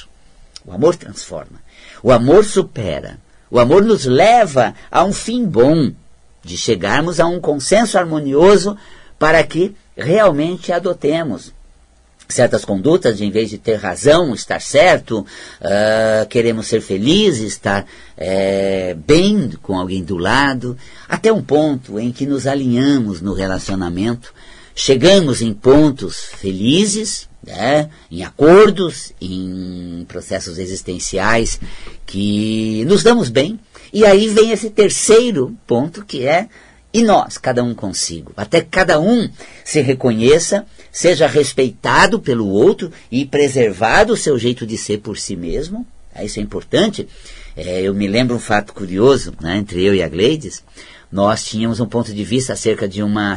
O 0.66 0.74
amor 0.74 0.98
transforma. 0.98 1.62
O 2.04 2.12
amor 2.12 2.44
supera. 2.44 3.18
O 3.50 3.60
amor 3.60 3.82
nos 3.82 4.04
leva 4.04 4.76
a 4.92 5.06
um 5.06 5.14
fim 5.14 5.46
bom, 5.46 5.94
de 6.44 6.58
chegarmos 6.58 7.18
a 7.18 7.26
um 7.26 7.40
consenso 7.40 7.98
harmonioso 7.98 8.76
para 9.18 9.42
que 9.42 9.74
realmente 10.00 10.72
adotemos 10.72 11.54
certas 12.30 12.64
condutas, 12.64 13.18
de, 13.18 13.26
em 13.26 13.32
vez 13.32 13.50
de 13.50 13.58
ter 13.58 13.76
razão, 13.76 14.34
estar 14.36 14.62
certo, 14.62 15.20
uh, 15.20 16.28
queremos 16.30 16.68
ser 16.68 16.80
felizes, 16.80 17.54
estar 17.54 17.88
é, 18.16 18.96
bem 19.06 19.52
com 19.64 19.78
alguém 19.78 20.04
do 20.04 20.16
lado, 20.16 20.78
até 21.08 21.34
um 21.34 21.42
ponto 21.42 22.00
em 22.00 22.12
que 22.12 22.28
nos 22.28 22.46
alinhamos 22.46 23.20
no 23.20 23.34
relacionamento, 23.34 24.32
chegamos 24.76 25.42
em 25.42 25.54
pontos 25.54 26.26
felizes, 26.38 27.28
né, 27.44 27.90
em 28.12 28.24
acordos, 28.24 29.12
em 29.20 30.06
processos 30.08 30.60
existenciais 30.60 31.60
que 32.06 32.86
nos 32.86 33.02
damos 33.02 33.30
bem, 33.30 33.60
e 33.92 34.06
aí 34.06 34.28
vem 34.28 34.52
esse 34.52 34.70
terceiro 34.70 35.58
ponto 35.66 36.06
que 36.06 36.28
é 36.28 36.48
e 36.92 37.04
nós, 37.04 37.38
cada 37.38 37.64
um 37.64 37.76
consigo, 37.76 38.34
até 38.36 38.62
que 38.62 38.70
cada 38.70 39.00
um 39.00 39.30
se 39.64 39.80
reconheça 39.82 40.66
seja 40.92 41.28
respeitado 41.28 42.20
pelo 42.20 42.48
outro 42.48 42.92
e 43.12 43.26
preservado 43.26 44.14
o 44.14 44.18
seu 44.18 44.40
jeito 44.40 44.66
de 44.66 44.78
ser 44.78 45.00
por 45.00 45.18
si 45.18 45.36
mesmo. 45.36 45.86
É, 46.14 46.26
isso 46.26 46.40
é 46.40 46.44
importante. 46.44 47.08
É, 47.56 47.82
eu 47.82 47.94
me 47.94 48.08
lembro 48.08 48.36
um 48.36 48.40
fato 48.40 48.74
curioso, 48.74 49.34
né, 49.40 49.58
entre 49.58 49.84
eu 49.84 49.94
e 49.94 50.02
a 50.02 50.10
Gleides, 50.10 50.64
nós 51.12 51.46
tínhamos 51.46 51.80
um 51.80 51.86
ponto 51.86 52.14
de 52.14 52.24
vista 52.24 52.54
acerca 52.54 52.88
de 52.88 53.04
uma, 53.04 53.36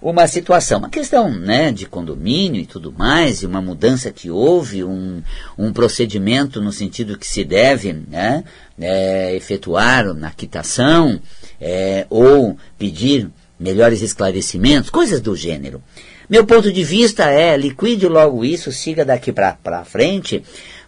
uma 0.00 0.26
situação, 0.26 0.78
uma 0.78 0.88
questão 0.88 1.30
né, 1.30 1.72
de 1.72 1.86
condomínio 1.86 2.60
e 2.60 2.66
tudo 2.66 2.92
mais, 2.92 3.42
e 3.42 3.46
uma 3.46 3.60
mudança 3.60 4.10
que 4.10 4.30
houve, 4.30 4.84
um, 4.84 5.22
um 5.56 5.72
procedimento 5.72 6.60
no 6.60 6.72
sentido 6.72 7.18
que 7.18 7.26
se 7.26 7.44
deve 7.44 7.92
né, 7.92 8.44
é, 8.78 9.34
efetuar 9.34 10.12
na 10.14 10.30
quitação 10.30 11.20
é, 11.60 12.06
ou 12.10 12.56
pedir 12.78 13.28
melhores 13.58 14.02
esclarecimentos, 14.02 14.90
coisas 14.90 15.20
do 15.20 15.34
gênero. 15.36 15.82
Meu 16.28 16.44
ponto 16.46 16.72
de 16.72 16.82
vista 16.82 17.30
é, 17.30 17.56
liquide 17.56 18.08
logo 18.08 18.44
isso, 18.44 18.72
siga 18.72 19.04
daqui 19.04 19.32
para 19.32 19.84
frente, 19.84 20.42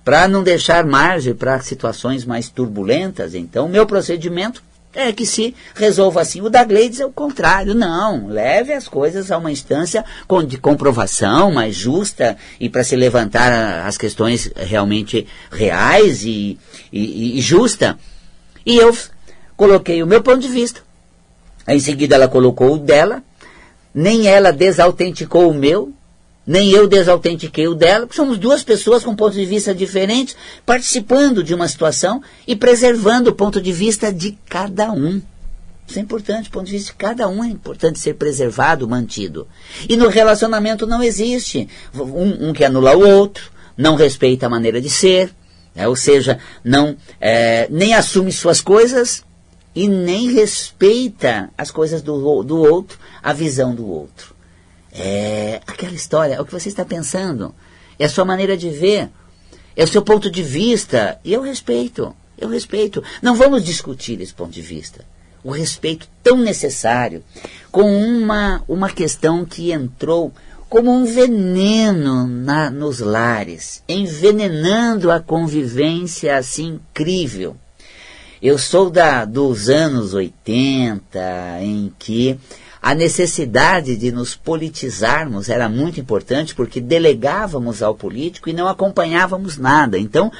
para 0.04 0.26
não 0.26 0.42
deixar 0.42 0.86
margem 0.86 1.34
para 1.34 1.60
situações 1.60 2.24
mais 2.24 2.48
turbulentas. 2.48 3.34
Então, 3.34 3.68
meu 3.68 3.86
procedimento 3.86 4.62
é 4.94 5.12
que 5.12 5.26
se 5.26 5.54
resolva 5.74 6.22
assim. 6.22 6.40
O 6.40 6.48
da 6.48 6.64
Gleides 6.64 7.00
é 7.00 7.06
o 7.06 7.12
contrário. 7.12 7.74
Não, 7.74 8.28
leve 8.28 8.72
as 8.72 8.88
coisas 8.88 9.30
a 9.30 9.36
uma 9.36 9.52
instância 9.52 10.04
de 10.48 10.56
comprovação 10.56 11.52
mais 11.52 11.74
justa 11.74 12.36
e 12.58 12.68
para 12.68 12.82
se 12.82 12.96
levantar 12.96 13.86
as 13.86 13.98
questões 13.98 14.50
realmente 14.56 15.26
reais 15.52 16.24
e, 16.24 16.58
e, 16.90 17.38
e 17.38 17.40
justa. 17.42 17.98
E 18.64 18.76
eu 18.78 18.96
coloquei 19.56 20.02
o 20.02 20.06
meu 20.06 20.22
ponto 20.22 20.40
de 20.40 20.48
vista. 20.48 20.80
Em 21.66 21.80
seguida 21.80 22.14
ela 22.14 22.28
colocou 22.28 22.74
o 22.74 22.78
dela 22.78 23.22
nem 23.96 24.26
ela 24.28 24.52
desautenticou 24.52 25.50
o 25.50 25.54
meu, 25.54 25.90
nem 26.46 26.68
eu 26.70 26.86
desautentiquei 26.86 27.66
o 27.66 27.74
dela, 27.74 28.06
somos 28.10 28.36
duas 28.36 28.62
pessoas 28.62 29.02
com 29.02 29.16
pontos 29.16 29.38
de 29.38 29.46
vista 29.46 29.74
diferentes, 29.74 30.36
participando 30.66 31.42
de 31.42 31.54
uma 31.54 31.66
situação 31.66 32.22
e 32.46 32.54
preservando 32.54 33.30
o 33.30 33.34
ponto 33.34 33.58
de 33.58 33.72
vista 33.72 34.12
de 34.12 34.38
cada 34.50 34.92
um. 34.92 35.22
Isso 35.88 35.98
é 35.98 36.02
importante, 36.02 36.50
o 36.50 36.52
ponto 36.52 36.66
de 36.66 36.72
vista 36.72 36.92
de 36.92 36.98
cada 36.98 37.26
um 37.26 37.42
é 37.42 37.48
importante 37.48 37.98
ser 37.98 38.14
preservado, 38.14 38.86
mantido. 38.86 39.48
E 39.88 39.96
no 39.96 40.08
relacionamento 40.08 40.86
não 40.86 41.02
existe 41.02 41.66
um, 41.94 42.50
um 42.50 42.52
que 42.52 42.66
anula 42.66 42.94
o 42.94 43.08
outro, 43.08 43.50
não 43.78 43.94
respeita 43.94 44.44
a 44.44 44.50
maneira 44.50 44.78
de 44.78 44.90
ser, 44.90 45.32
né? 45.74 45.88
ou 45.88 45.96
seja, 45.96 46.38
não 46.62 46.98
é, 47.18 47.66
nem 47.70 47.94
assume 47.94 48.30
suas 48.30 48.60
coisas 48.60 49.24
e 49.76 49.88
nem 49.88 50.32
respeita 50.32 51.50
as 51.56 51.70
coisas 51.70 52.00
do, 52.00 52.42
do 52.42 52.56
outro, 52.56 52.98
a 53.22 53.34
visão 53.34 53.74
do 53.74 53.86
outro. 53.86 54.34
É 54.90 55.60
aquela 55.66 55.92
história, 55.92 56.34
é 56.34 56.40
o 56.40 56.46
que 56.46 56.52
você 56.52 56.70
está 56.70 56.82
pensando, 56.82 57.54
é 57.98 58.06
a 58.06 58.08
sua 58.08 58.24
maneira 58.24 58.56
de 58.56 58.70
ver, 58.70 59.10
é 59.76 59.84
o 59.84 59.86
seu 59.86 60.00
ponto 60.00 60.30
de 60.30 60.42
vista, 60.42 61.20
e 61.22 61.34
eu 61.34 61.42
respeito, 61.42 62.16
eu 62.38 62.48
respeito. 62.48 63.04
Não 63.20 63.34
vamos 63.34 63.62
discutir 63.62 64.18
esse 64.22 64.32
ponto 64.32 64.50
de 64.50 64.62
vista. 64.62 65.04
O 65.44 65.50
respeito 65.50 66.08
tão 66.22 66.38
necessário, 66.38 67.22
com 67.70 67.84
uma, 67.84 68.64
uma 68.66 68.88
questão 68.88 69.44
que 69.44 69.72
entrou 69.72 70.32
como 70.70 70.90
um 70.90 71.04
veneno 71.04 72.26
na, 72.26 72.70
nos 72.70 73.00
lares, 73.00 73.82
envenenando 73.86 75.10
a 75.10 75.20
convivência 75.20 76.38
assim 76.38 76.80
incrível. 76.80 77.56
Eu 78.46 78.58
sou 78.58 78.90
da, 78.90 79.24
dos 79.24 79.68
anos 79.68 80.14
80, 80.14 81.18
em 81.62 81.92
que 81.98 82.38
a 82.80 82.94
necessidade 82.94 83.96
de 83.96 84.12
nos 84.12 84.36
politizarmos 84.36 85.48
era 85.48 85.68
muito 85.68 85.98
importante, 85.98 86.54
porque 86.54 86.80
delegávamos 86.80 87.82
ao 87.82 87.96
político 87.96 88.48
e 88.48 88.52
não 88.52 88.68
acompanhávamos 88.68 89.58
nada. 89.58 89.98
Então, 89.98 90.30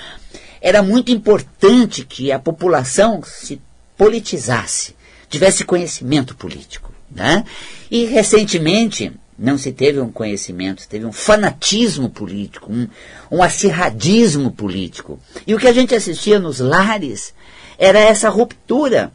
era 0.61 0.85
muito 0.85 1.11
importante 1.11 2.05
que 2.05 2.31
a 2.31 2.39
população 2.39 3.25
se 3.25 3.61
politizasse, 3.99 4.95
tivesse 5.29 5.65
conhecimento 5.65 6.37
político. 6.37 6.93
Né? 7.11 7.45
E, 7.91 8.05
recentemente, 8.05 9.11
não 9.37 9.59
se 9.59 9.73
teve 9.73 9.99
um 9.99 10.13
conhecimento, 10.13 10.87
teve 10.87 11.05
um 11.05 11.13
fanatismo 11.13 12.09
político, 12.09 12.73
um, 12.73 12.87
um 13.33 13.43
acirradismo 13.43 14.53
político. 14.53 15.19
E 15.45 15.57
o 15.57 15.59
que 15.59 15.67
a 15.67 15.73
gente 15.73 15.93
assistia 15.93 16.39
nos 16.39 16.61
lares 16.61 17.35
era 17.79 17.99
essa 17.99 18.29
ruptura. 18.29 19.13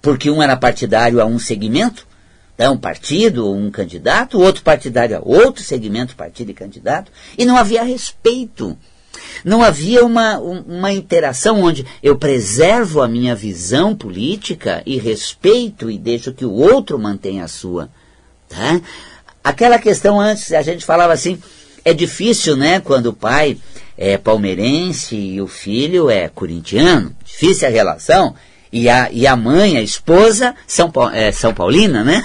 Porque 0.00 0.30
um 0.30 0.42
era 0.42 0.56
partidário 0.56 1.20
a 1.20 1.24
um 1.24 1.38
segmento, 1.38 2.06
né, 2.56 2.68
um 2.68 2.76
partido, 2.76 3.52
um 3.52 3.70
candidato, 3.70 4.40
outro 4.40 4.62
partidário 4.62 5.16
a 5.16 5.20
outro 5.22 5.62
segmento, 5.62 6.16
partido 6.16 6.50
e 6.50 6.54
candidato, 6.54 7.10
e 7.36 7.44
não 7.44 7.56
havia 7.56 7.82
respeito. 7.82 8.76
Não 9.44 9.62
havia 9.62 10.04
uma, 10.04 10.38
uma 10.38 10.92
interação 10.92 11.62
onde 11.62 11.86
eu 12.02 12.16
preservo 12.16 13.00
a 13.00 13.08
minha 13.08 13.34
visão 13.34 13.94
política 13.94 14.82
e 14.84 14.98
respeito 14.98 15.90
e 15.90 15.98
deixo 15.98 16.32
que 16.32 16.44
o 16.44 16.52
outro 16.52 16.98
mantenha 16.98 17.44
a 17.44 17.48
sua. 17.48 17.88
Tá? 18.48 18.80
Aquela 19.42 19.78
questão 19.78 20.20
antes, 20.20 20.52
a 20.52 20.62
gente 20.62 20.84
falava 20.84 21.12
assim, 21.12 21.40
é 21.84 21.92
difícil, 21.92 22.56
né, 22.56 22.80
quando 22.80 23.06
o 23.06 23.12
pai 23.12 23.58
é 23.98 24.16
palmeirense 24.16 25.16
e 25.16 25.40
o 25.40 25.48
filho 25.48 26.08
é 26.08 26.28
corintiano, 26.28 27.12
difícil 27.24 27.66
a 27.66 27.70
relação, 27.70 28.36
e 28.72 28.88
a, 28.88 29.10
e 29.10 29.26
a 29.26 29.34
mãe, 29.34 29.76
a 29.76 29.82
esposa, 29.82 30.54
São, 30.66 30.92
é, 31.12 31.32
São 31.32 31.52
Paulina, 31.52 32.04
né? 32.04 32.22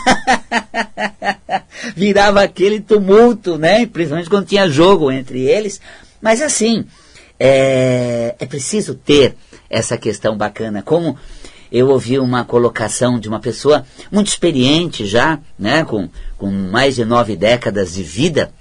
Virava 1.96 2.44
aquele 2.44 2.80
tumulto, 2.80 3.58
né? 3.58 3.86
Principalmente 3.88 4.30
quando 4.30 4.46
tinha 4.46 4.70
jogo 4.70 5.12
entre 5.12 5.42
eles. 5.42 5.82
Mas 6.22 6.42
assim, 6.42 6.86
é, 7.40 8.36
é 8.38 8.46
preciso 8.46 8.94
ter 8.94 9.36
essa 9.70 9.98
questão 9.98 10.38
bacana. 10.38 10.84
Como 10.84 11.18
eu 11.72 11.90
ouvi 11.90 12.20
uma 12.20 12.46
colocação 12.46 13.20
de 13.20 13.28
uma 13.28 13.40
pessoa 13.40 13.86
muito 14.12 14.28
experiente 14.28 15.08
já, 15.08 15.40
né, 15.58 15.84
com, 15.84 16.08
com 16.38 16.52
mais 16.52 16.96
de 16.96 17.04
nove 17.04 17.36
décadas 17.36 17.94
de 17.94 18.04
vida, 18.04 18.54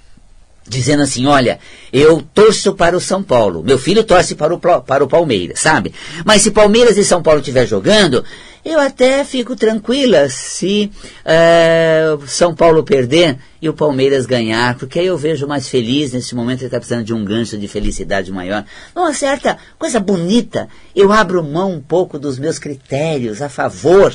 dizendo 0.66 1.02
assim: 1.02 1.26
olha, 1.26 1.58
eu 1.92 2.22
torço 2.34 2.74
para 2.74 2.96
o 2.96 3.00
São 3.00 3.22
Paulo, 3.22 3.62
meu 3.62 3.78
filho 3.78 4.04
torce 4.04 4.34
para 4.34 4.54
o, 4.54 4.58
para 4.58 5.04
o 5.04 5.08
Palmeiras, 5.08 5.60
sabe? 5.60 5.94
Mas 6.24 6.42
se 6.42 6.50
Palmeiras 6.50 6.96
e 6.96 7.04
São 7.04 7.22
Paulo 7.22 7.40
estiver 7.40 7.66
jogando, 7.66 8.24
eu 8.64 8.78
até 8.78 9.24
fico 9.24 9.56
tranquila 9.56 10.28
se 10.28 10.90
é, 11.24 12.04
São 12.26 12.54
Paulo 12.54 12.84
perder 12.84 13.36
e 13.60 13.68
o 13.68 13.74
Palmeiras 13.74 14.24
ganhar, 14.24 14.76
porque 14.76 15.00
aí 15.00 15.06
eu 15.06 15.18
vejo 15.18 15.48
mais 15.48 15.68
feliz 15.68 16.12
nesse 16.12 16.34
momento, 16.34 16.60
ele 16.60 16.66
está 16.66 16.78
precisando 16.78 17.04
de 17.04 17.12
um 17.12 17.24
gancho 17.24 17.58
de 17.58 17.66
felicidade 17.66 18.30
maior. 18.30 18.64
Uma 18.94 19.12
certa 19.12 19.58
coisa 19.78 19.98
bonita, 19.98 20.68
eu 20.94 21.10
abro 21.12 21.42
mão 21.42 21.72
um 21.72 21.80
pouco 21.80 22.18
dos 22.18 22.38
meus 22.38 22.58
critérios 22.58 23.42
a 23.42 23.48
favor 23.48 24.14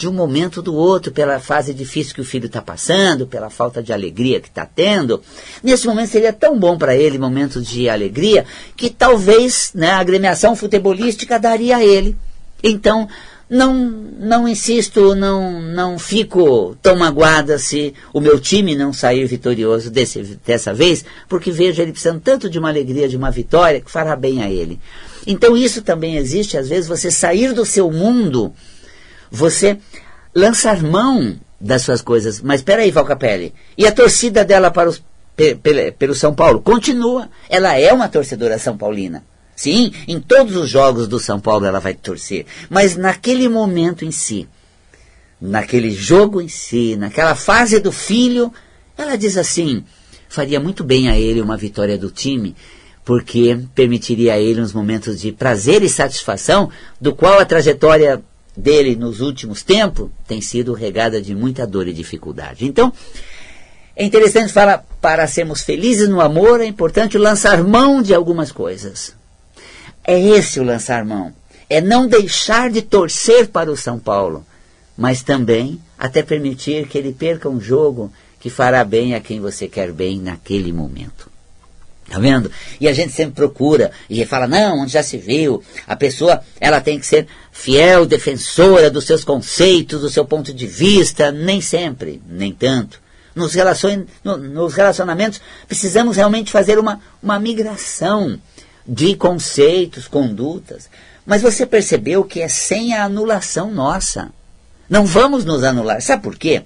de 0.00 0.08
um 0.08 0.12
momento 0.14 0.62
do 0.62 0.74
outro, 0.74 1.12
pela 1.12 1.38
fase 1.38 1.74
difícil 1.74 2.14
que 2.14 2.22
o 2.22 2.24
filho 2.24 2.46
está 2.46 2.62
passando, 2.62 3.26
pela 3.26 3.50
falta 3.50 3.82
de 3.82 3.92
alegria 3.92 4.40
que 4.40 4.48
está 4.48 4.64
tendo. 4.64 5.22
Nesse 5.62 5.86
momento 5.86 6.08
seria 6.08 6.32
tão 6.32 6.58
bom 6.58 6.78
para 6.78 6.96
ele, 6.96 7.18
momentos 7.18 7.66
de 7.66 7.86
alegria, 7.86 8.46
que 8.74 8.88
talvez 8.88 9.72
né, 9.74 9.90
a 9.90 9.98
agremiação 9.98 10.56
futebolística 10.56 11.38
daria 11.38 11.76
a 11.76 11.84
ele. 11.84 12.16
Então, 12.62 13.06
não, 13.50 13.74
não 13.74 14.48
insisto, 14.48 15.14
não, 15.14 15.60
não 15.60 15.98
fico 15.98 16.74
tão 16.80 16.96
magoada 16.96 17.58
se 17.58 17.92
o 18.10 18.22
meu 18.22 18.40
time 18.40 18.74
não 18.74 18.94
sair 18.94 19.26
vitorioso 19.26 19.90
desse, 19.90 20.38
dessa 20.46 20.72
vez, 20.72 21.04
porque 21.28 21.50
vejo 21.50 21.82
ele 21.82 21.92
precisando 21.92 22.22
tanto 22.22 22.48
de 22.48 22.58
uma 22.58 22.70
alegria, 22.70 23.06
de 23.06 23.18
uma 23.18 23.30
vitória, 23.30 23.82
que 23.82 23.90
fará 23.90 24.16
bem 24.16 24.42
a 24.42 24.50
ele. 24.50 24.80
Então 25.26 25.54
isso 25.54 25.82
também 25.82 26.16
existe, 26.16 26.56
às 26.56 26.70
vezes, 26.70 26.88
você 26.88 27.10
sair 27.10 27.52
do 27.52 27.66
seu 27.66 27.90
mundo 27.92 28.54
você 29.30 29.78
lançar 30.34 30.82
mão 30.82 31.38
das 31.60 31.82
suas 31.82 32.02
coisas. 32.02 32.40
Mas 32.40 32.62
peraí, 32.62 32.90
Valcapelli, 32.90 33.54
e 33.76 33.86
a 33.86 33.92
torcida 33.92 34.44
dela 34.44 34.70
para 34.70 34.88
os, 34.88 35.02
pelo, 35.36 35.92
pelo 35.92 36.14
São 36.14 36.34
Paulo? 36.34 36.60
Continua. 36.60 37.28
Ela 37.48 37.78
é 37.78 37.92
uma 37.92 38.08
torcedora 38.08 38.58
São 38.58 38.76
Paulina. 38.76 39.24
Sim, 39.54 39.92
em 40.08 40.18
todos 40.18 40.56
os 40.56 40.70
jogos 40.70 41.06
do 41.06 41.18
São 41.18 41.38
Paulo 41.38 41.66
ela 41.66 41.80
vai 41.80 41.92
torcer. 41.92 42.46
Mas 42.70 42.96
naquele 42.96 43.46
momento 43.46 44.06
em 44.06 44.10
si, 44.10 44.48
naquele 45.38 45.90
jogo 45.90 46.40
em 46.40 46.48
si, 46.48 46.96
naquela 46.96 47.34
fase 47.34 47.78
do 47.78 47.92
filho, 47.92 48.50
ela 48.96 49.16
diz 49.16 49.36
assim: 49.36 49.84
faria 50.30 50.58
muito 50.58 50.82
bem 50.82 51.10
a 51.10 51.18
ele 51.18 51.42
uma 51.42 51.58
vitória 51.58 51.98
do 51.98 52.10
time, 52.10 52.56
porque 53.04 53.58
permitiria 53.74 54.32
a 54.32 54.38
ele 54.40 54.62
uns 54.62 54.72
momentos 54.72 55.20
de 55.20 55.30
prazer 55.30 55.82
e 55.82 55.90
satisfação, 55.90 56.70
do 56.98 57.14
qual 57.14 57.38
a 57.38 57.44
trajetória 57.44 58.22
dele 58.60 58.94
nos 58.94 59.20
últimos 59.20 59.62
tempos 59.62 60.10
tem 60.26 60.40
sido 60.40 60.72
regada 60.72 61.20
de 61.20 61.34
muita 61.34 61.66
dor 61.66 61.88
e 61.88 61.92
dificuldade. 61.92 62.66
Então, 62.66 62.92
é 63.96 64.04
interessante 64.04 64.52
falar, 64.52 64.86
para 65.00 65.26
sermos 65.26 65.62
felizes 65.62 66.08
no 66.08 66.20
amor, 66.20 66.60
é 66.60 66.66
importante 66.66 67.18
lançar 67.18 67.62
mão 67.62 68.00
de 68.00 68.14
algumas 68.14 68.52
coisas. 68.52 69.14
É 70.04 70.18
esse 70.18 70.60
o 70.60 70.64
lançar 70.64 71.04
mão. 71.04 71.34
É 71.68 71.80
não 71.80 72.06
deixar 72.06 72.70
de 72.70 72.82
torcer 72.82 73.48
para 73.48 73.70
o 73.70 73.76
São 73.76 73.98
Paulo, 73.98 74.44
mas 74.96 75.22
também 75.22 75.80
até 75.98 76.22
permitir 76.22 76.88
que 76.88 76.98
ele 76.98 77.12
perca 77.12 77.48
um 77.48 77.60
jogo 77.60 78.12
que 78.40 78.50
fará 78.50 78.82
bem 78.84 79.14
a 79.14 79.20
quem 79.20 79.40
você 79.40 79.68
quer 79.68 79.92
bem 79.92 80.18
naquele 80.18 80.72
momento. 80.72 81.29
Tá 82.10 82.18
vendo? 82.18 82.50
E 82.80 82.88
a 82.88 82.92
gente 82.92 83.12
sempre 83.12 83.36
procura 83.36 83.92
e 84.10 84.26
fala, 84.26 84.48
não, 84.48 84.80
onde 84.80 84.90
já 84.90 85.00
se 85.00 85.16
viu, 85.16 85.62
a 85.86 85.94
pessoa 85.94 86.42
ela 86.60 86.80
tem 86.80 86.98
que 86.98 87.06
ser 87.06 87.28
fiel, 87.52 88.04
defensora 88.04 88.90
dos 88.90 89.04
seus 89.04 89.22
conceitos, 89.22 90.00
do 90.00 90.10
seu 90.10 90.24
ponto 90.24 90.52
de 90.52 90.66
vista, 90.66 91.30
nem 91.30 91.60
sempre, 91.60 92.20
nem 92.28 92.52
tanto. 92.52 93.00
Nos, 93.32 93.54
relacion, 93.54 94.06
no, 94.24 94.36
nos 94.36 94.74
relacionamentos 94.74 95.40
precisamos 95.68 96.16
realmente 96.16 96.50
fazer 96.50 96.80
uma, 96.80 97.00
uma 97.22 97.38
migração 97.38 98.40
de 98.84 99.14
conceitos, 99.14 100.08
condutas. 100.08 100.90
Mas 101.24 101.42
você 101.42 101.64
percebeu 101.64 102.24
que 102.24 102.40
é 102.40 102.48
sem 102.48 102.92
a 102.92 103.04
anulação 103.04 103.70
nossa. 103.70 104.30
Não 104.88 105.06
vamos 105.06 105.44
nos 105.44 105.62
anular. 105.62 106.02
Sabe 106.02 106.24
por 106.24 106.36
quê? 106.36 106.64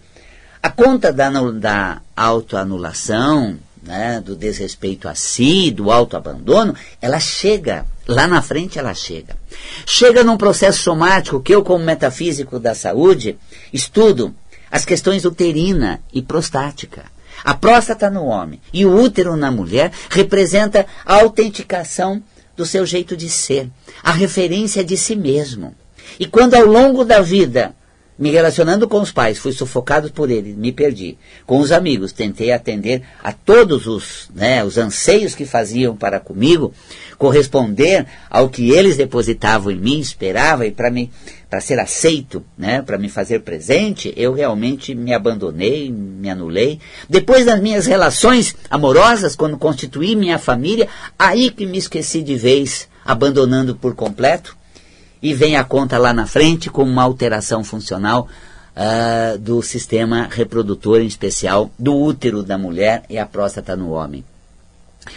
A 0.62 0.70
conta 0.70 1.12
da, 1.12 1.28
da 1.28 2.00
autoanulação, 2.16 3.58
né, 3.86 4.20
do 4.20 4.34
desrespeito 4.34 5.08
a 5.08 5.14
si, 5.14 5.70
do 5.70 5.90
autoabandono, 5.90 6.74
ela 7.00 7.20
chega, 7.20 7.86
lá 8.06 8.26
na 8.26 8.40
frente 8.42 8.78
ela 8.78 8.94
chega. 8.94 9.36
Chega 9.86 10.24
num 10.24 10.36
processo 10.36 10.82
somático 10.82 11.40
que 11.40 11.54
eu, 11.54 11.62
como 11.62 11.84
metafísico 11.84 12.58
da 12.58 12.74
saúde, 12.74 13.38
estudo 13.72 14.34
as 14.70 14.84
questões 14.84 15.24
uterina 15.24 16.02
e 16.12 16.22
prostática. 16.22 17.04
A 17.44 17.54
próstata 17.54 18.08
no 18.08 18.24
homem 18.24 18.60
e 18.72 18.86
o 18.86 18.94
útero 18.94 19.36
na 19.36 19.50
mulher 19.50 19.92
representa 20.08 20.86
a 21.04 21.16
autenticação 21.16 22.22
do 22.56 22.64
seu 22.64 22.86
jeito 22.86 23.16
de 23.16 23.28
ser, 23.28 23.68
a 24.02 24.12
referência 24.12 24.82
de 24.82 24.96
si 24.96 25.14
mesmo. 25.14 25.74
E 26.18 26.26
quando 26.26 26.54
ao 26.54 26.64
longo 26.64 27.04
da 27.04 27.20
vida 27.20 27.74
me 28.18 28.30
relacionando 28.30 28.88
com 28.88 29.00
os 29.00 29.10
pais, 29.10 29.38
fui 29.38 29.52
sufocado 29.52 30.10
por 30.12 30.30
eles, 30.30 30.56
me 30.56 30.70
perdi. 30.70 31.18
Com 31.44 31.58
os 31.58 31.72
amigos, 31.72 32.12
tentei 32.12 32.52
atender 32.52 33.02
a 33.22 33.32
todos 33.32 33.86
os, 33.86 34.30
né, 34.34 34.64
os 34.64 34.78
anseios 34.78 35.34
que 35.34 35.44
faziam 35.44 35.96
para 35.96 36.20
comigo, 36.20 36.72
corresponder 37.18 38.06
ao 38.30 38.48
que 38.48 38.70
eles 38.70 38.96
depositavam 38.96 39.72
em 39.72 39.78
mim, 39.78 39.98
esperava 39.98 40.66
e 40.66 40.70
para 40.70 40.90
me 40.90 41.10
para 41.50 41.60
ser 41.60 41.78
aceito, 41.78 42.44
né, 42.58 42.82
para 42.82 42.98
me 42.98 43.08
fazer 43.08 43.42
presente, 43.42 44.12
eu 44.16 44.32
realmente 44.32 44.92
me 44.92 45.14
abandonei, 45.14 45.88
me 45.88 46.28
anulei. 46.28 46.80
Depois 47.08 47.46
das 47.46 47.60
minhas 47.60 47.86
relações 47.86 48.56
amorosas, 48.68 49.36
quando 49.36 49.56
constituí 49.56 50.16
minha 50.16 50.36
família, 50.36 50.88
aí 51.16 51.52
que 51.52 51.64
me 51.64 51.78
esqueci 51.78 52.22
de 52.22 52.34
vez, 52.34 52.88
abandonando 53.04 53.76
por 53.76 53.94
completo 53.94 54.56
e 55.24 55.32
vem 55.32 55.56
a 55.56 55.64
conta 55.64 55.96
lá 55.96 56.12
na 56.12 56.26
frente 56.26 56.68
com 56.68 56.82
uma 56.82 57.02
alteração 57.02 57.64
funcional 57.64 58.28
uh, 58.76 59.38
do 59.38 59.62
sistema 59.62 60.28
reprodutor, 60.30 61.00
em 61.00 61.06
especial 61.06 61.70
do 61.78 61.96
útero 61.96 62.42
da 62.42 62.58
mulher 62.58 63.04
e 63.08 63.16
a 63.16 63.24
próstata 63.24 63.74
no 63.74 63.92
homem. 63.92 64.22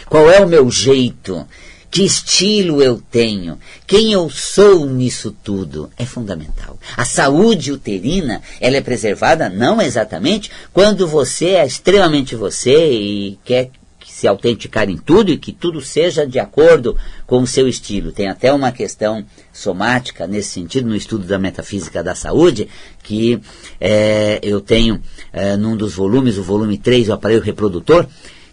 Qual 0.06 0.30
é 0.30 0.40
o 0.40 0.48
meu 0.48 0.70
jeito? 0.70 1.46
Que 1.90 2.06
estilo 2.06 2.82
eu 2.82 3.02
tenho? 3.10 3.58
Quem 3.86 4.10
eu 4.10 4.30
sou 4.30 4.86
nisso 4.86 5.34
tudo? 5.44 5.90
É 5.98 6.06
fundamental. 6.06 6.78
A 6.96 7.04
saúde 7.04 7.70
uterina, 7.70 8.40
ela 8.62 8.78
é 8.78 8.80
preservada 8.80 9.50
não 9.50 9.80
exatamente 9.80 10.50
quando 10.72 11.06
você 11.06 11.48
é 11.50 11.66
extremamente 11.66 12.34
você 12.34 12.92
e 12.92 13.38
quer 13.44 13.70
se 14.18 14.26
autenticar 14.26 14.90
em 14.90 14.96
tudo 14.96 15.30
e 15.30 15.38
que 15.38 15.52
tudo 15.52 15.80
seja 15.80 16.26
de 16.26 16.40
acordo 16.40 16.96
com 17.24 17.40
o 17.40 17.46
seu 17.46 17.68
estilo. 17.68 18.10
Tem 18.10 18.26
até 18.26 18.52
uma 18.52 18.72
questão 18.72 19.24
somática 19.52 20.26
nesse 20.26 20.48
sentido, 20.48 20.88
no 20.88 20.96
estudo 20.96 21.24
da 21.24 21.38
metafísica 21.38 22.02
da 22.02 22.16
saúde, 22.16 22.68
que 23.04 23.40
é, 23.80 24.40
eu 24.42 24.60
tenho 24.60 25.00
é, 25.32 25.56
num 25.56 25.76
dos 25.76 25.94
volumes, 25.94 26.36
o 26.36 26.42
volume 26.42 26.76
3, 26.76 27.08
o 27.08 27.12
aparelho 27.12 27.40
reprodutor, 27.40 28.06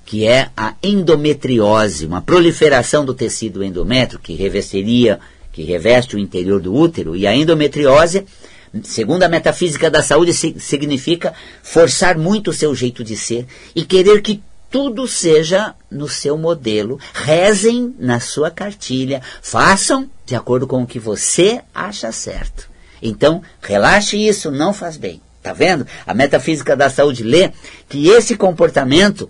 que 0.06 0.28
é 0.28 0.49
a 0.56 0.75
endometriose, 0.84 2.06
uma 2.06 2.21
proliferação 2.21 3.04
do 3.04 3.15
tecido 3.15 3.63
endométrio 3.63 4.19
que 4.19 4.36
revestiria, 4.36 5.19
que 5.51 5.63
reveste 5.63 6.15
o 6.15 6.19
interior 6.19 6.62
do 6.62 6.75
útero, 6.75 7.15
e 7.15 7.25
a 7.25 7.36
endometriose 7.36 8.23
segundo 8.84 9.23
a 9.23 9.30
metafísica 9.30 9.89
da 9.89 10.04
saúde, 10.04 10.34
significa 10.34 11.34
forçar 11.63 12.17
muito 12.17 12.49
o 12.49 12.54
seu 12.54 12.75
jeito 12.75 13.06
de 13.06 13.15
ser 13.15 13.47
e 13.73 13.86
querer 13.86 14.21
que 14.21 14.43
tudo 14.69 15.08
seja 15.08 15.73
no 15.89 16.08
seu 16.08 16.38
modelo. 16.38 16.99
Rezem 17.13 17.95
na 17.99 18.19
sua 18.19 18.51
cartilha. 18.51 19.21
Façam 19.41 20.10
de 20.25 20.36
acordo 20.36 20.67
com 20.67 20.84
o 20.84 20.88
que 20.88 20.99
você 20.99 21.62
acha 21.73 22.12
certo. 22.12 22.69
Então, 23.01 23.41
relaxe 23.62 24.17
isso, 24.17 24.49
não 24.49 24.73
faz 24.73 24.97
bem. 24.97 25.21
Tá 25.41 25.54
vendo? 25.54 25.86
A 26.08 26.13
metafísica 26.13 26.75
da 26.75 26.89
saúde 26.89 27.23
lê 27.23 27.51
que 27.88 28.08
esse 28.08 28.36
comportamento 28.36 29.30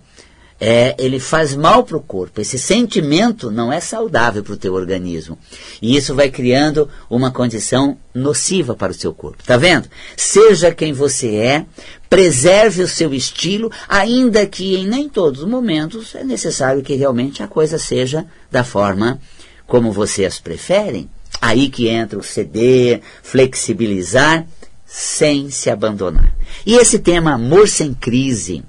é, 0.60 0.96
ele 0.98 1.20
faz 1.20 1.56
mal 1.56 1.84
para 1.84 1.98
o 1.98 2.02
corpo. 2.02 2.40
Esse 2.40 2.58
sentimento 2.58 3.52
não 3.52 3.72
é 3.72 3.80
saudável 3.80 4.44
para 4.44 4.54
o 4.54 4.58
teu 4.58 4.74
organismo. 4.74 5.38
E 5.82 5.96
isso 5.96 6.16
vai 6.16 6.30
criando 6.30 6.90
uma 7.10 7.32
condição 7.32 7.98
nociva 8.14 8.74
para 8.74 8.92
o 8.92 8.96
seu 8.96 9.14
corpo. 9.14 9.44
Tá 9.44 9.58
vendo? 9.58 9.90
Seja 10.16 10.74
quem 10.74 10.94
você 10.94 11.36
é, 11.36 11.66
preserve 12.10 12.84
o 12.84 12.88
seu 12.88 13.14
estilo, 13.14 13.72
ainda 13.88 14.46
que 14.46 14.76
em 14.76 14.88
nem 14.88 15.10
todos 15.10 15.44
os 15.44 15.50
momentos 15.50 16.16
é 16.16 16.24
necessário 16.24 16.82
que 16.82 16.96
realmente 16.96 17.44
a 17.44 17.48
coisa 17.48 17.78
seja 17.78 18.26
da 18.50 18.64
forma 18.64 19.20
como 19.68 19.92
vocês 19.92 20.40
preferem. 20.40 21.10
Aí 21.42 21.70
que 21.70 21.90
entra 21.90 22.18
o 22.18 22.24
ceder, 22.24 23.02
flexibilizar, 23.22 24.48
sem 24.86 25.50
se 25.50 25.70
abandonar. 25.70 26.34
E 26.66 26.76
esse 26.76 27.00
tema 27.00 27.34
amor 27.34 27.68
sem 27.68 27.94
crise 27.94 28.64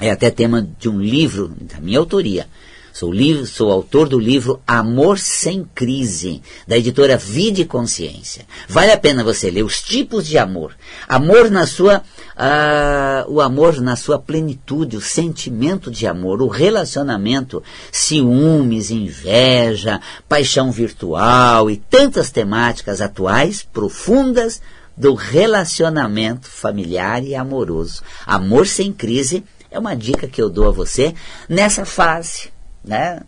é 0.00 0.10
até 0.10 0.30
tema 0.30 0.66
de 0.78 0.88
um 0.88 1.00
livro 1.00 1.52
da 1.60 1.80
minha 1.80 1.98
autoria 1.98 2.46
Sou, 2.94 3.12
livro, 3.12 3.44
sou 3.44 3.72
autor 3.72 4.08
do 4.08 4.20
livro 4.20 4.60
Amor 4.64 5.18
Sem 5.18 5.68
Crise, 5.74 6.40
da 6.64 6.78
editora 6.78 7.16
Vida 7.16 7.64
Consciência. 7.64 8.46
Vale 8.68 8.92
a 8.92 8.96
pena 8.96 9.24
você 9.24 9.50
ler 9.50 9.64
os 9.64 9.82
tipos 9.82 10.24
de 10.24 10.38
amor. 10.38 10.76
Amor 11.08 11.50
na 11.50 11.66
sua, 11.66 11.98
uh, 11.98 13.32
o 13.32 13.40
amor 13.40 13.80
na 13.80 13.96
sua 13.96 14.16
plenitude, 14.16 14.96
o 14.96 15.00
sentimento 15.00 15.90
de 15.90 16.06
amor, 16.06 16.40
o 16.40 16.46
relacionamento, 16.46 17.60
ciúmes, 17.90 18.92
inveja, 18.92 20.00
paixão 20.28 20.70
virtual 20.70 21.68
e 21.68 21.76
tantas 21.76 22.30
temáticas 22.30 23.00
atuais, 23.00 23.66
profundas, 23.72 24.62
do 24.96 25.14
relacionamento 25.14 26.48
familiar 26.48 27.24
e 27.24 27.34
amoroso. 27.34 28.02
Amor 28.24 28.68
sem 28.68 28.92
crise 28.92 29.42
é 29.74 29.78
uma 29.78 29.96
dica 29.96 30.28
que 30.28 30.40
eu 30.40 30.48
dou 30.48 30.68
a 30.68 30.70
você 30.70 31.14
nessa 31.48 31.84
fase 31.84 32.50
né, 32.84 33.20